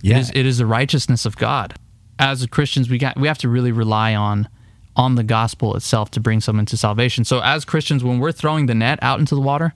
[0.00, 0.18] Yeah.
[0.18, 1.74] It, is, it is the righteousness of God.
[2.20, 4.48] As Christians, we got we have to really rely on
[4.94, 7.24] on the gospel itself to bring someone to salvation.
[7.24, 9.74] So as Christians, when we're throwing the net out into the water,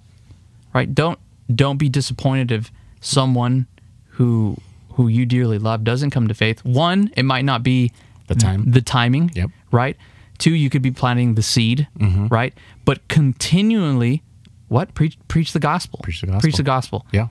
[0.73, 0.95] right?
[0.95, 1.19] Don't
[1.53, 3.67] don't be disappointed if someone
[4.11, 4.57] who
[4.91, 6.65] who you dearly love doesn't come to faith.
[6.65, 7.91] One, it might not be
[8.29, 8.71] The time.
[8.71, 9.51] the timing, Yep.
[9.73, 9.97] right?
[10.39, 12.29] Two, you could be planting the seed, Mm-hmm.
[12.29, 12.53] right?
[12.85, 14.23] But continually,
[14.69, 16.01] what preach preach the gospel.
[16.03, 16.41] Preach the gospel.
[16.41, 17.07] Preach the gospel.
[17.13, 17.29] Yeah.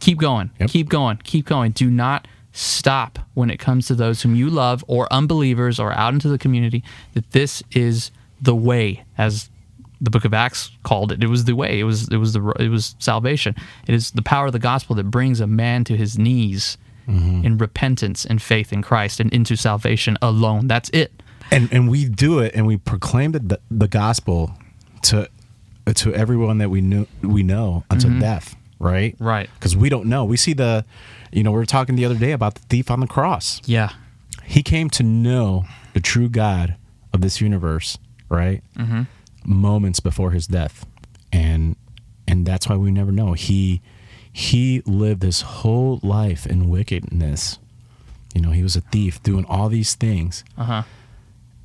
[0.00, 0.50] Keep going.
[0.60, 0.70] Yep.
[0.70, 1.16] Keep going.
[1.24, 1.72] Keep going.
[1.72, 6.14] Do not stop when it comes to those whom you love or unbelievers or out
[6.14, 6.82] into the community.
[7.14, 9.50] That this is the way, as
[10.00, 11.22] the Book of Acts called it.
[11.22, 11.78] It was the way.
[11.78, 13.54] It was it was the it was salvation.
[13.86, 17.58] It is the power of the gospel that brings a man to his knees in
[17.58, 20.68] repentance and faith in Christ and into salvation alone.
[20.68, 21.19] That's it.
[21.50, 24.52] And and we do it and we proclaim the the gospel
[25.02, 25.28] to
[25.94, 29.24] to everyone that we knew we know until death right Mm-hmm.
[29.24, 29.50] Right.
[29.54, 30.84] because we don't know we see the
[31.32, 33.90] you know we were talking the other day about the thief on the cross Yeah.
[34.44, 36.76] he came to know the true god
[37.12, 39.02] of this universe right Mm-hmm.
[39.44, 40.86] moments before his death
[41.32, 41.76] and
[42.28, 43.80] and that's why we never know he
[44.32, 47.58] he lived his whole life in wickedness
[48.34, 50.82] you know he was a thief doing all these things Uh huh.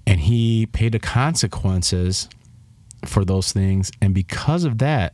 [0.08, 2.30] And he paid the consequences
[3.06, 5.14] for those things and because of that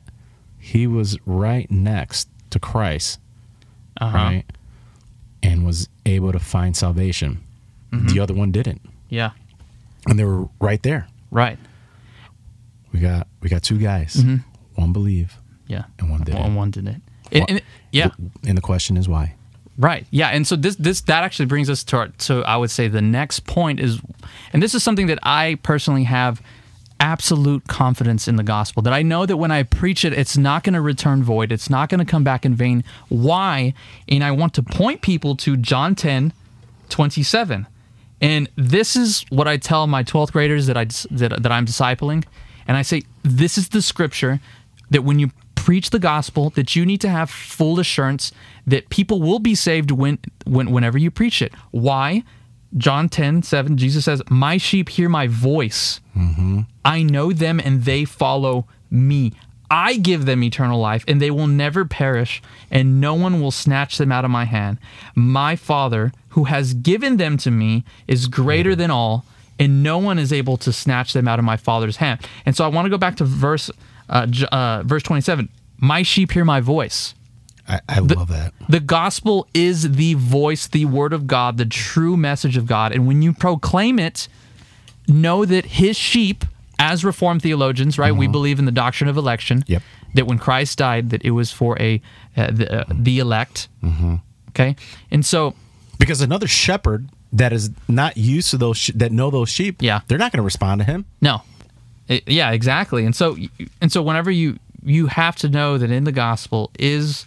[0.58, 3.20] he was right next to christ
[4.00, 4.18] Uh huh.
[4.18, 4.44] right
[5.44, 7.42] and was able to find salvation
[7.92, 9.32] the other one didn't Yeah.
[10.08, 11.60] and they were right there Right.
[12.94, 14.24] we got we got two guys
[14.76, 15.84] one believe Yeah.
[16.00, 16.42] And one didn't.
[16.42, 17.02] One, one didn't.
[17.32, 18.10] And- and- yeah.
[18.48, 19.36] and the question is why
[19.78, 20.06] Right.
[20.12, 20.30] Yeah.
[20.30, 23.02] And so this this that actually brings us to our, so I would say the
[23.02, 24.00] next point is,
[24.54, 26.42] and this is something that I personally have
[27.00, 30.64] absolute confidence in the gospel that I know that when I preach it, it's not
[30.64, 31.52] going to return void.
[31.52, 32.84] It's not going to come back in vain.
[33.10, 33.74] Why?
[34.08, 36.32] And I want to point people to John 10,
[36.90, 37.66] 27.
[38.22, 42.24] And this is what I tell my 12th graders that I that, that I'm discipling,
[42.68, 44.40] and I say this is the scripture
[44.92, 45.32] that when you
[45.62, 48.32] preach the gospel that you need to have full assurance
[48.66, 51.54] that people will be saved when, when whenever you preach it.
[51.70, 52.24] Why?
[52.78, 56.02] John 10, 7, Jesus says, My sheep hear my voice.
[56.84, 59.34] I know them and they follow me.
[59.70, 64.00] I give them eternal life, and they will never perish, and no one will snatch
[64.00, 64.80] them out of my hand.
[65.16, 69.26] My Father, who has given them to me, is greater than all,
[69.60, 72.20] and no one is able to snatch them out of my Father's hand.
[72.48, 73.70] And so I want to go back to verse
[74.12, 75.50] uh, uh, verse 27.
[75.78, 77.16] My sheep hear my voice.
[77.68, 78.54] I, I love that.
[78.70, 82.92] The gospel is the voice, the word of God, the true message of God.
[82.92, 84.28] And when you proclaim it,
[85.08, 86.44] know that his sheep,
[86.80, 89.72] as reformed theologians, right, we believe in the doctrine of election, Mm-hmm.
[89.74, 89.84] Yep.
[90.16, 92.02] that when Christ died, that it was for a
[92.36, 93.70] uh, the, uh, the elect.
[93.84, 94.16] Mm-hmm.
[94.50, 94.76] Okay.
[95.12, 95.56] And so,
[96.00, 100.02] Because another shepherd that is not used to those sh- that know those sheep, Yeah.
[100.08, 101.06] they're not going to respond to him.
[101.22, 101.42] no.
[102.08, 103.06] It- yeah, exactly.
[103.06, 103.38] And so,
[103.82, 107.26] and so whenever you, you have to know that in the gospel is,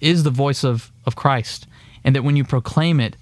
[0.00, 1.66] is the voice of, of Christ.
[2.04, 3.16] And that when you proclaim it,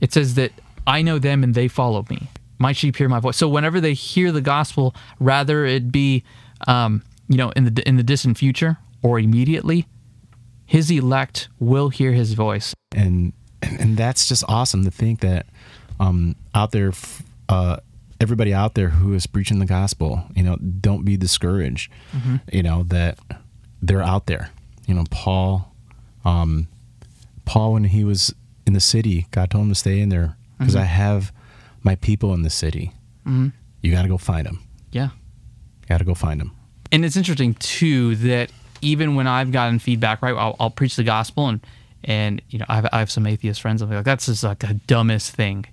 [0.00, 0.52] it says that
[0.86, 2.28] I know them and they follow me.
[2.58, 3.36] My sheep hear my voice.
[3.36, 6.24] So whenever they hear the gospel, rather it be,
[6.66, 9.86] um, you know, in the in the distant future or immediately,
[10.66, 12.74] his elect will hear his voice.
[12.94, 15.46] and and, that's just awesome to think that
[16.00, 16.92] um, out there,
[17.48, 17.76] uh,
[18.22, 21.90] everybody out there who is preaching the gospel, you know, don't be discouraged.
[22.16, 22.36] Mm-hmm.
[22.52, 23.18] You know that
[23.82, 24.50] they're out there.
[24.86, 25.74] You know, Paul,
[26.24, 26.68] um,
[27.44, 28.34] Paul when he was
[28.66, 30.82] in the city, God told him to stay in there because mm-hmm.
[30.82, 31.32] I have
[31.82, 32.92] my people in the city.
[33.26, 33.48] Mm-hmm.
[33.82, 34.60] You got to go find them.
[34.92, 35.08] Yeah.
[35.88, 36.52] Got to go find them.
[36.92, 41.04] and it's interesting too that even when I've gotten feedback, right, I'll, I'll preach the
[41.04, 41.60] gospel and
[42.04, 43.80] and you know I have, I have some atheist friends.
[43.80, 45.64] I'm like, that's just like the dumbest thing,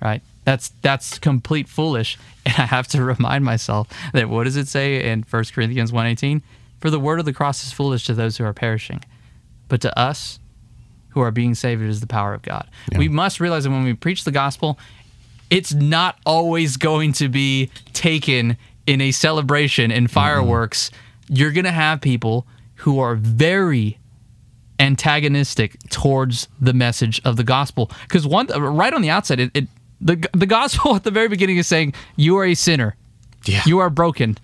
[0.00, 0.22] right?
[0.46, 5.10] That's that's complete foolish, and I have to remind myself that what does it say
[5.10, 6.40] in 1 Corinthians 1:18?
[6.80, 9.04] For the word of the cross is foolish to those who are perishing,
[9.68, 10.38] but to us
[11.10, 12.68] who are being saved it is the power of God.
[12.92, 12.98] Yeah.
[12.98, 14.78] We must realize that when we preach the gospel,
[15.50, 18.56] it's not always going to be taken
[18.86, 20.14] in a celebration and mm-hmm.
[20.14, 20.90] fireworks.
[21.28, 23.98] You're going to have people who are very
[24.78, 29.50] antagonistic towards the message of the gospel because one uh, right on the outset it,
[29.54, 29.68] it
[30.00, 32.96] the the gospel at the very beginning is saying you are a sinner
[33.44, 33.62] Yeah.
[33.66, 34.36] you are broken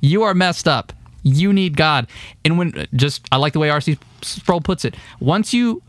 [0.00, 0.92] you are messed up
[1.22, 2.06] you need god
[2.44, 5.82] and when just i like the way rc sproul puts it once you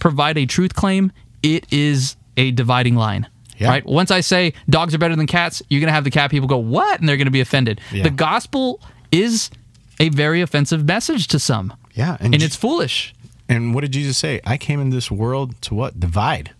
[0.00, 3.68] provide a truth claim it is a dividing line Yeah.
[3.68, 6.48] right once i say dogs are better than cats you're gonna have the cat people
[6.48, 8.02] go what and they're gonna be offended Yeah.
[8.04, 8.80] the gospel
[9.12, 9.50] is
[10.00, 13.14] a very offensive message to some Yeah, and Je- it's foolish
[13.48, 14.40] and what did Jesus say?
[14.44, 16.00] I came in this world to what?
[16.00, 16.50] Divide.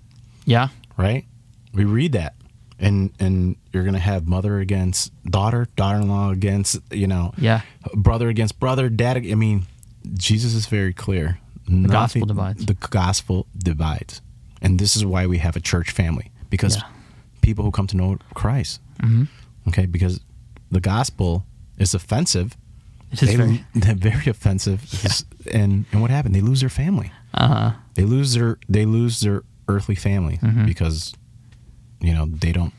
[0.44, 1.24] yeah right?
[1.74, 2.34] We read that,
[2.78, 7.62] and and you're gonna have mother against daughter, daughter-in-law against you know, Yeah.
[7.94, 9.16] brother against brother, dad.
[9.16, 9.66] I mean,
[10.14, 11.38] Jesus is very clear.
[11.68, 12.66] The gospel divides.
[12.66, 14.20] The gospel divides,
[14.60, 16.82] and this is why we have a church family because Yeah.
[17.40, 19.24] people who come to know Christ, mm-hmm.
[19.68, 20.20] okay, because
[20.70, 21.46] the gospel
[21.78, 22.56] is offensive.
[23.12, 24.80] It is they, very- very offensive,
[25.50, 26.34] and and what happened?
[26.34, 30.66] They lose their family uh-huh they lose their they lose their earthly family Mm-hmm.
[30.66, 31.14] because
[32.02, 32.74] you know they don't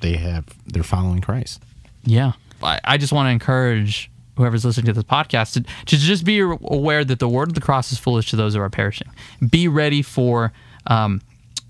[0.00, 1.62] they have they're following Christ.
[2.04, 2.32] Yeah.
[2.62, 6.40] I, I just want to encourage whoever's listening to this podcast to, to just be
[6.40, 9.08] aware that the word of the cross is foolish to those who are perishing.
[9.48, 10.52] Be ready for,
[10.86, 11.20] um,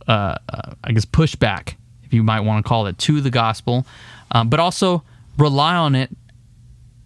[0.09, 3.87] uh, uh, I guess, pushback, if you might want to call it, to the gospel,
[4.31, 5.03] um, but also
[5.37, 6.11] rely on it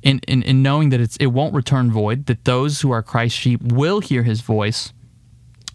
[0.03, 3.39] in, in, in knowing that it's, it won't return void, that those who are Christ's
[3.39, 4.93] sheep will hear his voice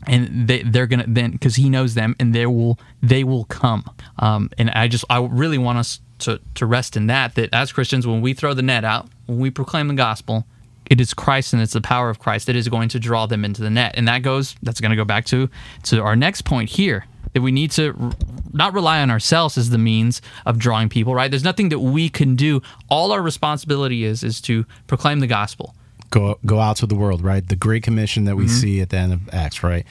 [0.08, 3.84] and they they're gonna then because he knows them and they will they will come.
[4.20, 7.72] Um, and i just i really want us to to rest in that that as
[7.72, 10.46] christians when we throw the net out when we proclaim the gospel
[10.86, 13.46] it is christ and it's the power of christ that is going to draw them
[13.46, 13.94] into the net.
[13.96, 15.50] And that goes that's going to go back to
[15.84, 18.12] to our next point here that we need to
[18.52, 21.32] not rely on ourselves as the means of drawing people right?
[21.32, 22.62] There's nothing that we can do.
[22.90, 25.76] All our responsibility is is to proclaim the gospel
[26.14, 27.48] Go go out to the world, right?
[27.48, 28.54] The great commission that we Mm-hmm.
[28.54, 29.86] see at the end of Acts, right?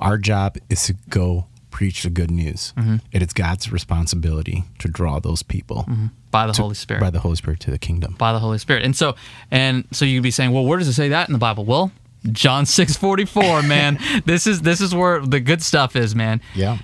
[0.00, 2.72] Our job is to go preach the good news.
[2.76, 2.96] Mm-hmm.
[3.12, 5.86] It is God's responsibility to draw those people
[6.32, 8.16] by the holy spirit by the Holy Spirit to the kingdom.
[8.18, 8.84] by the Holy Spirit.
[8.84, 9.14] And so
[9.52, 11.64] and so you'd be saying, well, where does it say that in the Bible?
[11.64, 11.92] Well,
[12.32, 13.98] John six forty four, man.
[14.26, 16.40] this is this is where the good stuff is, man.
[16.56, 16.78] Yeah.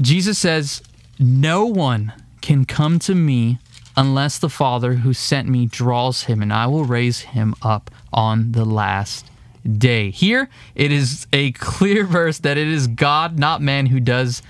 [0.00, 0.82] Jesus says,
[1.18, 3.58] No one can come to me
[3.96, 8.52] unless the Father who sent me draws him, and I will raise him up on
[8.52, 9.30] the last
[9.78, 10.10] day.
[10.10, 14.42] Here it is a clear verse that it is God, not man, who does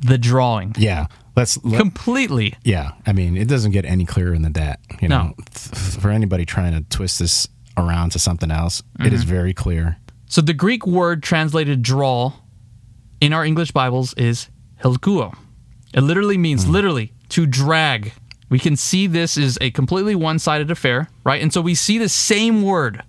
[0.00, 0.74] the drawing.
[0.78, 1.06] Yeah.
[1.36, 2.54] Let's let, Completely.
[2.64, 4.80] Yeah, I mean, it doesn't get any clearer than that.
[5.00, 5.18] You No.
[5.22, 7.46] know, Th- for anybody trying to twist this
[7.76, 9.14] around to something else, it Mm-hmm.
[9.14, 9.98] is very clear.
[10.26, 12.32] So the Greek word translated draw
[13.20, 14.48] in our English Bibles is
[14.82, 15.32] helkuo.
[15.94, 18.12] It literally means literally to drag,
[18.48, 21.42] we can see this is a completely one-sided affair, right?
[21.42, 23.02] And so we see the same word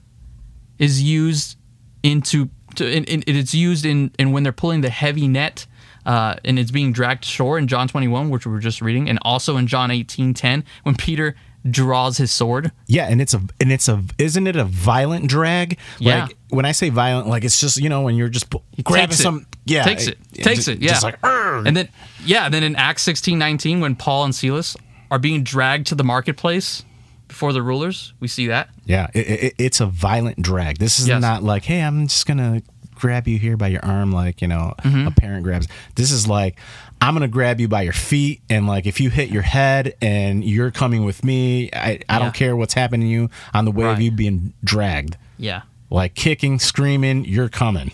[0.77, 1.57] is used
[2.03, 5.65] into to, in, in, it's used in, in when they're pulling the heavy net
[6.05, 9.09] uh, and it's being dragged to shore in John 21, which we were just reading,
[9.09, 11.35] and also in John 18, 10, when Peter
[11.69, 12.71] draws his sword.
[12.87, 15.77] Yeah, and it's a and it's a isn't it a violent drag?
[15.99, 16.23] Yeah.
[16.23, 19.09] Like when I say violent, like it's just you know when you're just pu- grabbing
[19.09, 19.23] takes it.
[19.23, 20.17] some yeah Takes it.
[20.33, 20.91] Takes ju- it, yeah.
[20.91, 21.17] just like!
[21.23, 21.89] And then,
[22.23, 24.77] yeah, then in Acts 16, 19, when Paul and Silas
[25.11, 26.83] are being dragged to the marketplace
[27.27, 28.69] before the rulers, we see that.
[28.85, 30.77] yeah, it, it, it's a violent drag.
[30.79, 31.21] This is Yes.
[31.21, 32.61] not like hey, I'm just gonna
[32.95, 35.07] grab you here by your arm like you know Mm-hmm.
[35.07, 35.67] a parent grabs.
[35.95, 36.57] This is like
[37.01, 40.43] I'm gonna grab you by your feet and like if you hit your head and
[40.43, 41.79] you're coming with me, I,
[42.09, 42.19] I Yeah.
[42.19, 45.15] don't care what's happening to you on the way of you being dragged.
[45.37, 45.61] Yeah.
[45.91, 47.91] Like kicking, screaming, you're coming.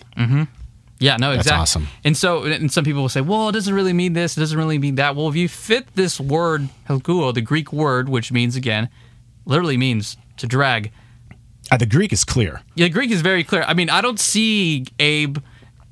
[0.98, 1.50] Yeah, no, exactly.
[1.50, 1.88] That's awesome.
[2.04, 4.56] And so, and some people will say, well, it doesn't really mean this, it doesn't
[4.56, 5.14] really mean that.
[5.14, 8.88] Well, if you fit this word, helkuo, the Greek word, which means, again,
[9.44, 10.90] literally means to drag,
[11.70, 12.62] Uh, the Greek is clear.
[12.76, 13.62] Yeah, the Greek is very clear.
[13.62, 15.38] I mean, I don't see Abe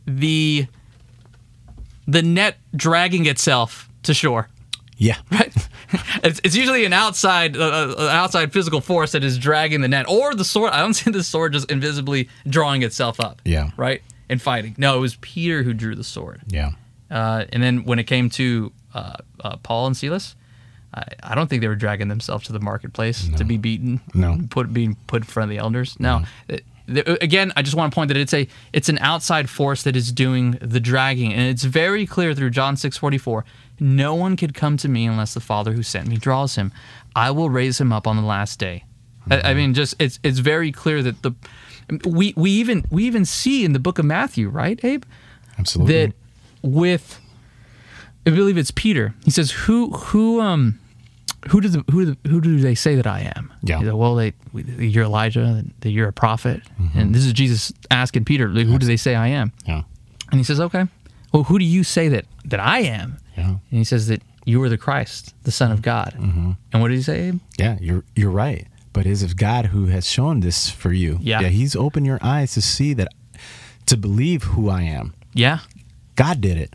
[0.06, 0.66] the
[2.06, 4.48] the net dragging itself to shore.
[4.96, 5.16] Yeah.
[5.30, 5.52] Right?
[6.24, 10.06] it's, it's usually an outside uh, uh, outside physical force that is dragging the net,
[10.08, 10.72] or the sword.
[10.72, 13.40] I don't see the sword just invisibly drawing itself up.
[13.44, 13.70] Yeah.
[13.76, 14.02] Right.
[14.28, 14.74] And fighting.
[14.78, 16.42] No, it was Peter who drew the sword.
[16.48, 16.72] Yeah.
[17.10, 20.34] Uh, and then when it came to uh, uh, Paul and Silas,
[20.94, 24.00] I, I don't think they were dragging themselves to the marketplace to be beaten.
[24.14, 24.38] No.
[24.50, 25.96] put being put in front of the elders.
[26.00, 26.22] No.
[26.50, 26.56] Uh,
[26.86, 29.96] the- again, I just want to point that it's a it's an outside force that
[29.96, 33.44] is doing the dragging, and it's very clear through John six forty four.
[33.80, 36.72] No one could come to me unless the Father who sent me draws him.
[37.16, 38.84] I will raise him up on the last day.
[39.30, 41.32] I, I mean, just it's it's very clear that the
[42.06, 45.04] we we even we even see in the book of Matthew, right, Abe?
[45.58, 46.06] Absolutely.
[46.06, 46.14] that
[46.62, 47.20] with
[48.26, 49.14] I believe it's Peter.
[49.24, 50.78] He says, "Who who um
[51.48, 53.80] who do the, who do, who do they say that I am?" Yeah.
[53.80, 56.62] Said, well, they you're Elijah, that you're a prophet,
[56.94, 59.82] and this is Jesus asking Peter, "Who do they say I am?" yeah.
[60.30, 60.86] And he says, "Okay,
[61.32, 63.48] well, who do you say that that I am?" Yeah.
[63.48, 66.14] And he says that you are the Christ, the Son of God.
[66.18, 67.28] And what did he say?
[67.28, 67.40] Abe?
[67.58, 68.66] Yeah, you're you're right.
[68.94, 71.18] But is it God who has shown this for you?
[71.20, 71.40] Yeah.
[71.40, 73.08] Yeah, He's opened your eyes to see that,
[73.86, 75.12] to believe who I am.
[75.34, 75.58] Yeah,
[76.16, 76.72] God did it,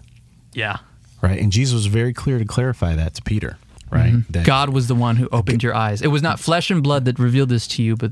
[0.53, 0.78] yeah.
[1.22, 1.39] right?
[1.39, 3.57] And Jesus was very clear to clarify that to Peter,
[3.89, 4.11] right?
[4.13, 4.32] Mm-hmm.
[4.34, 6.01] That God was the one who opened your eyes.
[6.01, 8.11] It was not flesh and blood that revealed this to you, but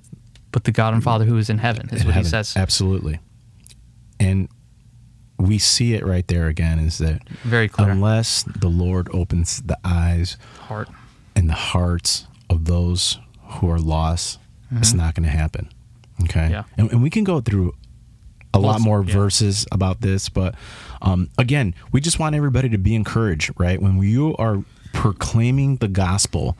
[0.53, 2.23] but the God and Father who is in heaven is in what heaven.
[2.23, 2.55] he says.
[2.55, 3.19] Absolutely.
[4.21, 4.47] And
[5.37, 7.89] we see it right there again is that Very clear.
[7.89, 10.87] unless the Lord opens the eyes Heart.
[11.35, 14.39] and the hearts of those who are lost,
[14.71, 15.69] it's not going to happen.
[16.23, 16.39] Okay.
[16.41, 16.51] Mm-hmm.
[16.51, 16.63] Yeah.
[16.77, 17.75] And, and we can go through
[18.53, 19.13] a lot more yeah.
[19.13, 20.55] verses about this, but
[21.01, 23.79] um, again, we just want everybody to be encouraged, right?
[23.81, 26.57] When you are proclaiming the gospel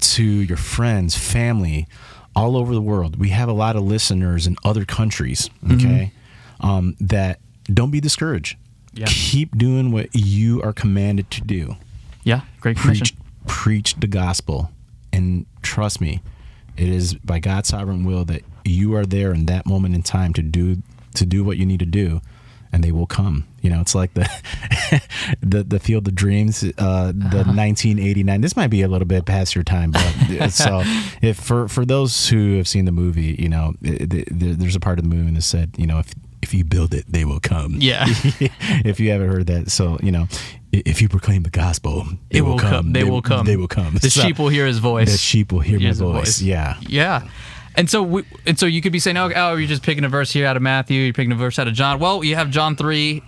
[0.00, 1.86] to your friends, family,
[2.34, 5.74] all over the world, we have a lot of listeners in other countries, Mm-hmm.
[5.76, 6.12] okay,
[6.60, 7.38] um, that
[7.72, 8.56] don't be discouraged.
[8.92, 9.06] Yeah.
[9.08, 11.76] Keep doing what you are commanded to do
[12.24, 13.06] Yeah, great commission.
[13.06, 13.14] preach
[13.46, 14.70] preach the gospel
[15.12, 16.20] and trust me
[16.76, 20.32] it is by god's sovereign will that you are there in that moment in time
[20.32, 20.82] to do
[21.14, 22.20] to do what you need to do
[22.72, 24.28] and they will come you know it's like the
[25.42, 29.54] the, the field of dreams uh the 1989 this might be a little bit past
[29.54, 30.82] your time but so
[31.20, 34.80] if for for those who have seen the movie you know it, it, there's a
[34.80, 37.40] part of the movie that said you know if if you build it they will
[37.40, 38.04] come Yeah.
[38.84, 39.70] if you haven't heard that.
[39.70, 40.26] So, you know,
[40.72, 42.92] if you proclaim the gospel, they It will come.
[42.92, 43.46] They will come.
[43.46, 43.94] They will come.
[44.00, 45.10] The So- sheep will hear his voice.
[45.10, 46.40] The sheep will hear my Hears the voice.
[46.40, 46.76] Yeah.
[46.80, 47.28] Yeah.
[47.76, 50.08] And so we, and so you could be saying, oh, oh, you're just picking a
[50.08, 51.98] verse here out of Matthew, you're picking a verse out of John.
[51.98, 53.22] Well, you have John 3,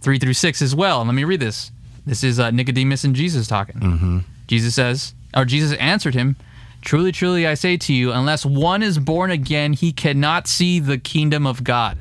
[0.00, 1.04] 3 through 6 as well.
[1.04, 1.70] Let me read this.
[2.06, 3.80] This is uh, Nicodemus and Jesus talking.
[3.80, 4.18] Mm-hmm.
[4.46, 6.36] Jesus says, or Jesus answered him,
[6.82, 10.98] Truly, truly, I say to you, unless one is born again, he cannot see the
[10.98, 11.98] kingdom of God.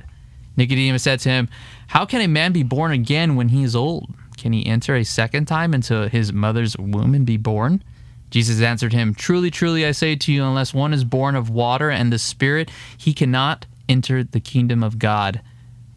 [0.57, 1.47] Nicodemus said to him,
[1.87, 4.13] How can a man be born again when he is old?
[4.43, 7.81] Can he enter a second time into his mother's womb and be born?
[8.29, 11.89] Jesus answered him, Truly, truly, I say to you, unless one is born of water
[11.89, 15.39] and the Spirit, he cannot enter the kingdom of God.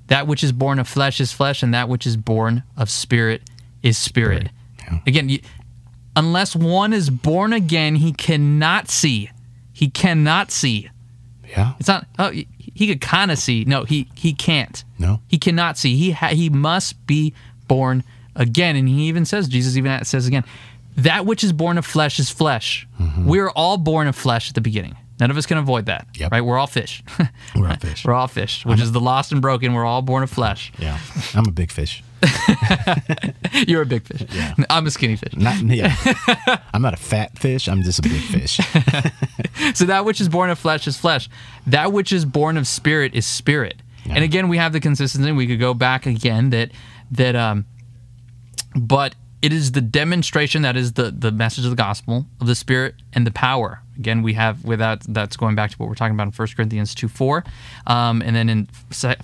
[0.06, 3.42] That which is born of flesh is flesh, and that which is born of spirit
[3.82, 4.50] is spirit.
[4.78, 5.00] Yeah.
[5.08, 5.40] Again, you,
[6.14, 9.28] unless one is born again, he cannot see.
[9.72, 10.88] He cannot see.
[11.48, 11.72] Yeah.
[11.80, 12.06] It's not.
[12.20, 13.64] Oh, he- he could kind of see.
[13.64, 14.84] No, he he can't.
[15.00, 15.20] No.
[15.26, 15.96] He cannot see.
[15.96, 17.34] He ha- he must be
[17.66, 18.04] born
[18.36, 18.76] again.
[18.76, 20.44] And he even says, Jesus even says again,
[20.96, 22.86] that which is born of flesh is flesh.
[23.00, 23.26] Mm-hmm.
[23.26, 24.96] We are all born of flesh at the beginning.
[25.18, 26.06] None of us can avoid that.
[26.14, 26.32] Yep.
[26.32, 26.42] Right?
[26.42, 27.02] We're all fish.
[27.56, 28.04] We're all fish.
[28.04, 29.72] We're all fish, which is the lost and broken.
[29.72, 30.72] We're all born of flesh.
[30.78, 30.98] Yeah,
[31.34, 32.02] I'm a big fish.
[33.66, 34.26] You're a big fish.
[34.30, 34.54] Yeah.
[34.68, 35.34] I'm a skinny fish.
[35.34, 35.96] Not yeah.
[36.74, 37.66] I'm not a fat fish.
[37.66, 38.60] I'm just a big fish.
[39.74, 41.30] So that which is born of flesh is flesh.
[41.66, 43.80] That which is born of spirit is spirit.
[44.08, 45.32] And again, we have the consistency.
[45.32, 46.70] We could go back again that
[47.10, 47.64] that um
[48.76, 52.54] but it is the demonstration that is the the message of the gospel of the
[52.54, 53.80] spirit and the power.
[53.98, 56.94] Again, we have without that's going back to what we're talking about in 1 Corinthians
[56.94, 57.44] 2 4.
[57.86, 58.68] Um, and then in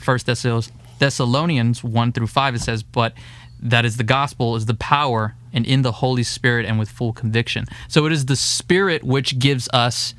[0.04, 0.62] 1
[0.98, 3.14] Thessalonians 1 through 5, it says, But
[3.60, 7.12] that is the gospel, is the power, and in the Holy Spirit and with full
[7.12, 7.66] conviction.
[7.88, 10.14] So it is the Spirit which gives us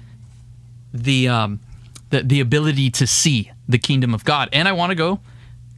[0.93, 1.59] the um,
[2.09, 4.49] the, the ability to see the kingdom of God.
[4.53, 5.19] And I want to go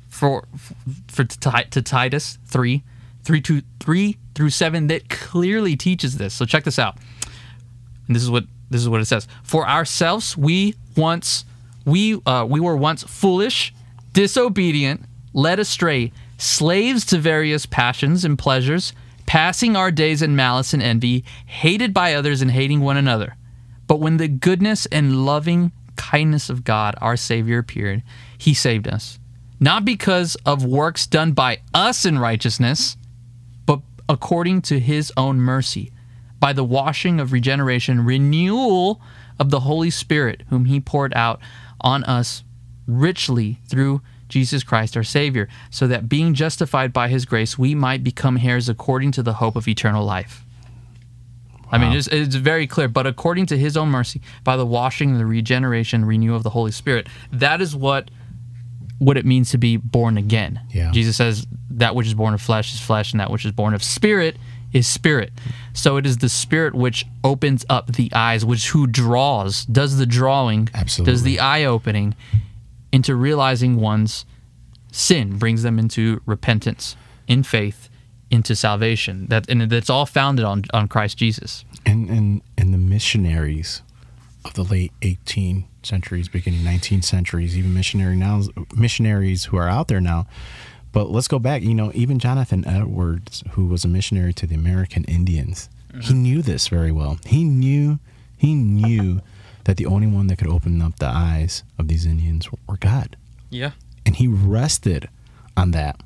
[0.10, 0.48] for
[1.08, 2.84] for to, to Titus 3
[3.26, 6.34] 3 to 3 through 7 that clearly teaches this.
[6.34, 6.98] So check this out.
[8.08, 9.28] And this is what this is what it says.
[9.44, 11.46] For ourselves we once
[11.86, 13.74] we uh, we were once foolish,
[14.14, 18.94] disobedient, led astray, slaves to various passions and pleasures,
[19.26, 23.36] passing our days in malice and envy, hated by others and hating one another.
[23.88, 28.04] But when the goodness and loving kindness of God, our Savior, appeared,
[28.38, 29.20] He saved us.
[29.60, 32.98] Not because of works done by us in righteousness,
[34.08, 35.92] according to His own mercy,
[36.40, 39.02] by the washing of regeneration, renewal
[39.40, 41.40] of the Holy Spirit, whom He poured out
[41.82, 42.44] on us
[42.88, 48.04] richly through Jesus Christ our Savior, so that being justified by His grace, we might
[48.04, 50.46] become heirs according to the hope of eternal life.
[51.72, 55.18] I mean, it's, it's very clear, but according to his own mercy, by the washing,
[55.18, 58.10] the regeneration, renewal of the Holy Spirit, that is what
[59.00, 60.60] what it means to be born again.
[60.72, 60.92] Yeah.
[60.92, 63.74] Jesus says that which is born of flesh is flesh, and that which is born
[63.74, 64.38] of spirit
[64.74, 65.32] is spirit.
[65.74, 70.06] So it is the spirit which opens up the eyes, which who draws, does the
[70.06, 71.12] drawing, Absolutely.
[71.14, 72.16] does the eye opening
[72.92, 74.26] into realizing one's
[74.92, 76.96] sin, brings them into repentance,
[77.28, 77.90] in faith,
[78.30, 79.28] into salvation.
[79.28, 81.64] That and that's all founded on on Christ Jesus.
[81.86, 83.82] and and and the missionaries
[84.44, 88.42] of the late 18 centuries, beginning 19th centuries, even missionary now
[88.76, 90.28] missionaries who are out there now.
[90.92, 91.62] But let's go back.
[91.62, 96.14] You know, even Jonathan Edwards, who was a missionary to the American Indians, he uh-huh.
[96.14, 97.20] knew this very well.
[97.26, 98.00] He knew
[98.38, 99.22] he knew
[99.66, 103.16] that the only one that could open up the eyes of these Indians were God,
[103.50, 103.72] Yeah.
[104.06, 105.10] and he rested
[105.58, 106.02] on that.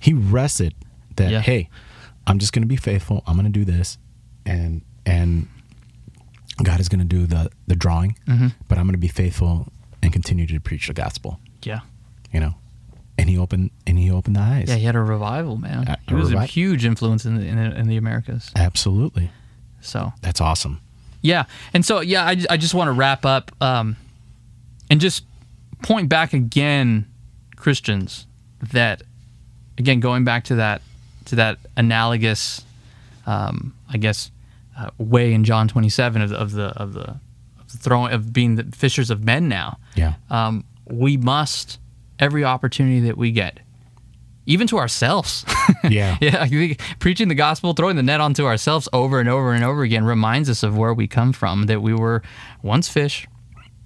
[0.00, 0.74] He rested
[1.16, 1.40] that Yeah.
[1.40, 1.68] hey,
[2.26, 3.22] I'm just going to be faithful.
[3.26, 3.98] I'm going to do this,
[4.44, 5.48] and and
[6.62, 8.48] God is going to do the the drawing, Mm-hmm.
[8.68, 9.68] but I'm going to be faithful
[10.02, 11.38] and continue to preach the gospel.
[11.62, 11.80] Yeah.
[12.32, 12.54] You know,
[13.18, 14.68] and he opened and he opened the eyes.
[14.68, 15.86] Yeah, he had a revival, man.
[15.88, 18.50] A- he was a huge influence in the, in the in the Americas.
[18.56, 19.30] Absolutely,
[19.80, 20.80] So that's awesome.
[21.20, 21.44] yeah,
[21.74, 23.96] and so yeah, I, I just want to wrap up um,
[24.90, 25.24] and just
[25.82, 27.06] point back again,
[27.56, 28.26] Christians,
[28.72, 29.02] that
[29.78, 30.82] again going back to that
[31.26, 32.62] to that analogous,
[33.26, 34.30] um, I guess,
[34.78, 37.10] uh, way in John twenty seven of the of the of the,
[37.60, 39.78] of the throwing of being the fishers of men now.
[39.94, 41.78] Yeah, um, we must
[42.18, 43.60] every opportunity that we get,
[44.46, 45.44] even to ourselves.
[45.88, 49.52] yeah, yeah, I think preaching the gospel, throwing the net onto ourselves over and over
[49.52, 51.66] and over again reminds us of where we come from.
[51.66, 52.22] That we were
[52.62, 53.26] once fish,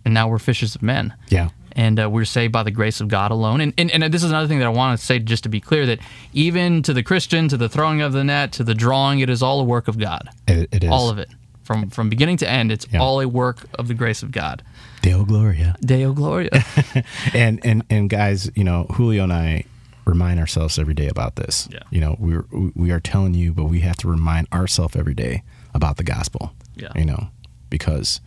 [0.05, 1.15] and now we're fishers of men.
[1.29, 1.49] yeah,
[1.79, 3.61] And uh, we're saved by the grace of God alone.
[3.61, 5.61] And, and and this is another thing that I want to say, just to be
[5.61, 5.99] clear, that
[6.33, 9.43] even to the Christian, to the throwing of the net, to the drawing, it is
[9.43, 10.29] all a work of God.
[10.49, 11.29] It, it is All of it,
[11.65, 13.01] from from beginning to end, it's Yeah.
[13.01, 14.63] all a work of the grace of God.
[15.03, 15.77] Deo Gloria.
[15.85, 16.49] Deo Gloria.
[17.35, 19.65] and and and guys, you know, Julio and I
[20.07, 21.69] remind ourselves every day about this.
[21.71, 21.81] Yeah.
[21.91, 25.43] You know, we're we are telling you, but we have to remind ourselves every day
[25.75, 26.53] about the gospel.
[26.75, 26.89] Yeah.
[26.97, 27.29] You know,
[27.69, 28.21] because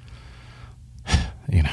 [1.51, 1.71] you know,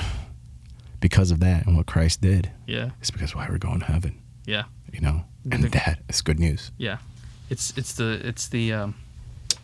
[1.00, 4.20] because of that and what Christ did, yeah, it's because why we're going to heaven.
[4.46, 4.64] yeah.
[4.92, 6.70] You know, and The- that is good news.
[6.78, 6.98] Yeah,
[7.50, 8.94] it's it's the it's the um,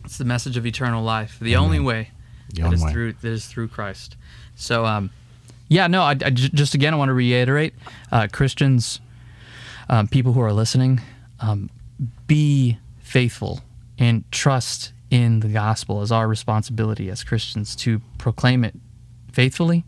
[0.05, 1.39] it's the message of eternal life.
[1.41, 2.11] The only way
[2.51, 2.93] The that only is way.
[2.93, 4.17] through that is through Christ.
[4.57, 5.11] So um,
[5.69, 7.73] yeah, no, I, I just again I want to reiterate,
[8.11, 9.01] uh, Christians,
[9.89, 11.01] um, people who are listening,
[11.41, 11.71] um,
[12.27, 13.61] be faithful
[13.99, 18.75] and trust in the gospel as our responsibility as Christians to proclaim it
[19.33, 19.85] faithfully,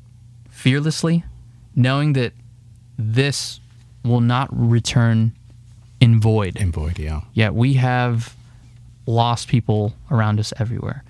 [0.48, 1.24] fearlessly,
[1.74, 2.32] knowing that
[2.98, 3.60] this
[4.04, 5.32] will not return
[6.00, 6.56] in void.
[6.56, 7.22] In void, yeah.
[7.32, 8.34] Yeah, we have
[9.06, 11.04] lost people around us everywhere.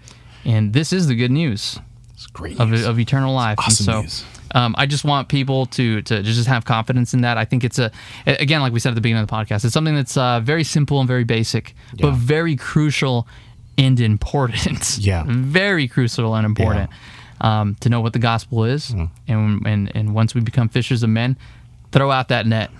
[0.44, 1.78] And this is the good news
[2.14, 2.84] It's great of, news.
[2.86, 3.58] of eternal life.
[3.58, 4.12] awesome and news.
[4.12, 7.36] so um, I just want people to, to just have confidence in that.
[7.38, 7.90] I think it's a,
[8.26, 10.62] again, like we said at the beginning of the podcast, it's something that's uh, very
[10.64, 13.26] simple and very basic, but very crucial
[13.76, 14.98] and important.
[15.00, 15.24] Yeah.
[15.26, 16.90] Very crucial and important.
[17.40, 19.04] Um, to know what the gospel is, Hmm.
[19.28, 21.36] and, and and once we become fishers of men,
[21.92, 22.70] throw out that net.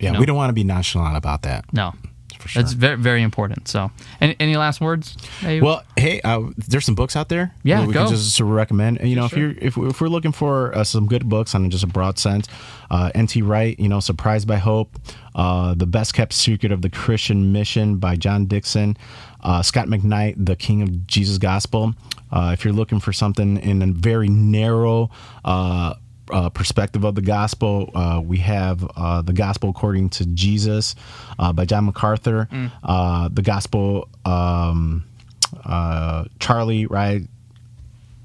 [0.00, 0.20] Yeah, No.
[0.20, 1.64] we don't want to be nonchalant about that.
[1.72, 1.92] No,
[2.38, 2.62] For sure.
[2.62, 3.66] that's very very important.
[3.66, 3.90] So,
[4.20, 5.16] any, any last words?
[5.42, 7.52] Well, hey, uh, there's some books out there.
[7.64, 8.04] Yeah, that we go.
[8.06, 9.00] can just recommend.
[9.02, 11.82] You know, if you're if, if we're looking for uh, some good books on just
[11.82, 12.46] a broad sense,
[12.90, 13.42] uh, N.T.
[13.42, 14.96] Wright, you know, Surprised by Hope,
[15.34, 18.96] uh, The Best Kept Secret of the Christian Mission by John Dixon,
[19.42, 21.94] uh, Scot McKnight, The King of Jesus Gospel.
[22.30, 25.10] Uh, if you're looking for something in a very narrow.
[25.44, 25.94] Uh,
[26.30, 27.90] uh, perspective of the gospel.
[27.94, 30.94] Uh, we have uh, the gospel according to Jesus
[31.38, 32.48] uh, by John MacArthur.
[32.82, 35.04] Uh, the gospel um,
[35.64, 37.28] uh, Charlie Ryrie,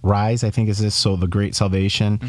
[0.03, 0.93] Ryrie, I think is this.
[0.95, 2.19] So the Great Salvation,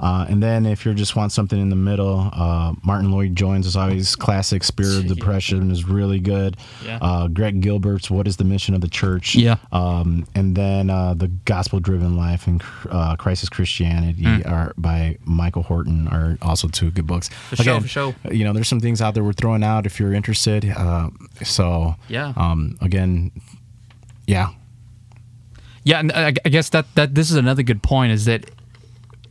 [0.00, 3.76] uh, and then if you just want something in the middle, uh, Martyn Lloyd-Jones is
[3.76, 4.62] always classic.
[4.64, 6.56] Spiritual Depression is really good.
[6.84, 6.98] Yeah.
[7.02, 9.34] Uh, Greg Gilbert's What is the Mission of the Church?
[9.34, 9.56] Yeah.
[9.72, 14.40] Um, and then uh, the Gospel Driven Life and uh, Christless Christianity Hmm.
[14.46, 17.28] are by Michael Horton are also two good books.
[17.28, 18.14] For sure, for sure.
[18.30, 20.64] You know, there's some things out there we're throwing out if you're interested.
[20.76, 21.10] Uh,
[21.42, 22.32] so Yeah.
[22.36, 23.32] um, again,
[24.26, 24.50] yeah,
[25.84, 28.50] Yeah, and I I guess that that this is another good point is that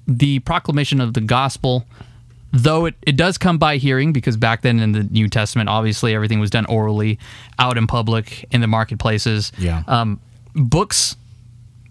[0.07, 1.85] the proclamation of the gospel,
[2.51, 6.13] though it, it does come by hearing, because back then in the New Testament, obviously
[6.13, 7.19] everything was done orally,
[7.59, 9.51] out in public, in the marketplaces.
[9.57, 9.83] Yeah.
[9.87, 10.19] Um,
[10.55, 11.15] books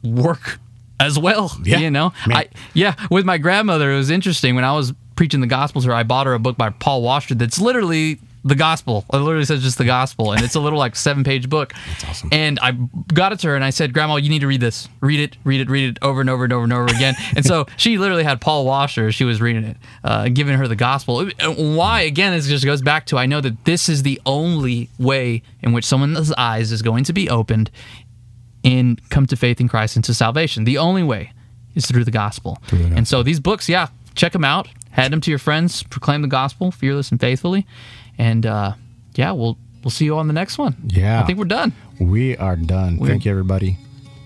[0.05, 0.59] work
[1.01, 1.57] as well.
[1.65, 1.79] Yeah.
[1.79, 2.13] You know?
[2.27, 2.37] Man.
[2.39, 4.55] I yeah, with my grandmother, it was interesting.
[4.55, 7.03] When I was preaching the gospel to her, I bought her a book by Paul
[7.03, 9.05] Washer that's literally the gospel.
[9.13, 10.33] It literally says just the gospel.
[10.33, 11.73] And it's a little like seven page book.
[11.89, 12.29] That's awesome.
[12.33, 14.89] And I got it to her and I said, Grandma, you need to read this.
[15.01, 17.15] Read it, read it, read it over and over and over and over again.
[17.37, 19.13] and so she literally had Paul Washer.
[19.13, 21.31] She was reading it, uh, giving her the gospel.
[21.39, 22.03] And Why?
[22.03, 25.73] Again, it just goes back to I know that this is the only way in
[25.73, 27.71] which someone's eyes is going to be opened
[28.65, 30.65] and come to faith in Christ into salvation.
[30.65, 31.33] The only way
[31.75, 32.59] is through the gospel.
[32.71, 34.69] the And so these books, yeah, check them out.
[34.91, 35.83] Hand them to your friends.
[35.85, 37.67] Proclaim the gospel, fearless and faithfully.
[38.19, 38.75] And uh,
[39.15, 40.77] yeah, we'll we'll see you on the next one.
[40.87, 41.21] Yeah.
[41.23, 41.73] I think we're done.
[42.01, 42.99] we are done.
[42.99, 43.79] Thank you, everybody.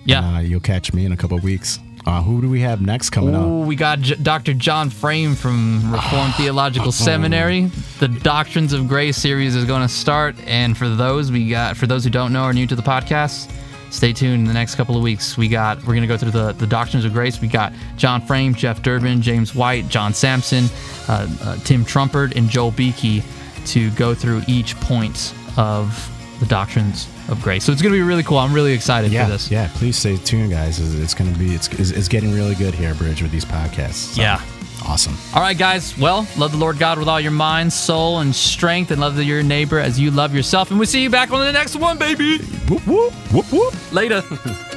[0.04, 0.36] Yeah.
[0.36, 1.78] Uh, you'll catch me in a couple of weeks.
[2.06, 3.42] Uh, who do we have next coming up?
[3.44, 4.54] Ooh, we got J- Dr.
[4.54, 7.62] John Frame from Reformed Theological Seminary.
[7.98, 11.88] The Doctrines of Grace series is going to start, and for those we got, for
[11.88, 13.50] those who don't know or new to the podcast,
[13.90, 14.42] stay tuned.
[14.42, 16.66] In the next couple of weeks, we got we're going to go through the the
[16.68, 17.40] Doctrines of Grace.
[17.40, 20.66] We got John Frame, Jeff Durbin, James White, John Samson,
[21.08, 23.24] uh, uh, Tim Trumpert, and Joel Beeke
[23.66, 26.10] to go through each point of
[26.40, 27.64] the Doctrines of Grace.
[27.64, 28.38] So it's going to be really cool.
[28.38, 29.50] I'm really excited Yeah, for this.
[29.50, 29.68] yeah.
[29.74, 30.78] Please stay tuned, guys.
[30.78, 33.44] It's, it's going to be it's, it's it's getting really good here, Bridge, with these
[33.44, 34.14] podcasts.
[34.14, 34.40] So, Yeah.
[34.86, 35.16] awesome.
[35.34, 35.96] All right, guys.
[35.96, 39.42] Well, love the Lord God with all your mind, soul, and strength, and love your
[39.42, 40.70] neighbor as you love yourself.
[40.70, 42.38] And we'll see you back on the next one, baby.
[42.68, 43.92] Whoop whoop whoop whoop.
[43.92, 44.22] Later.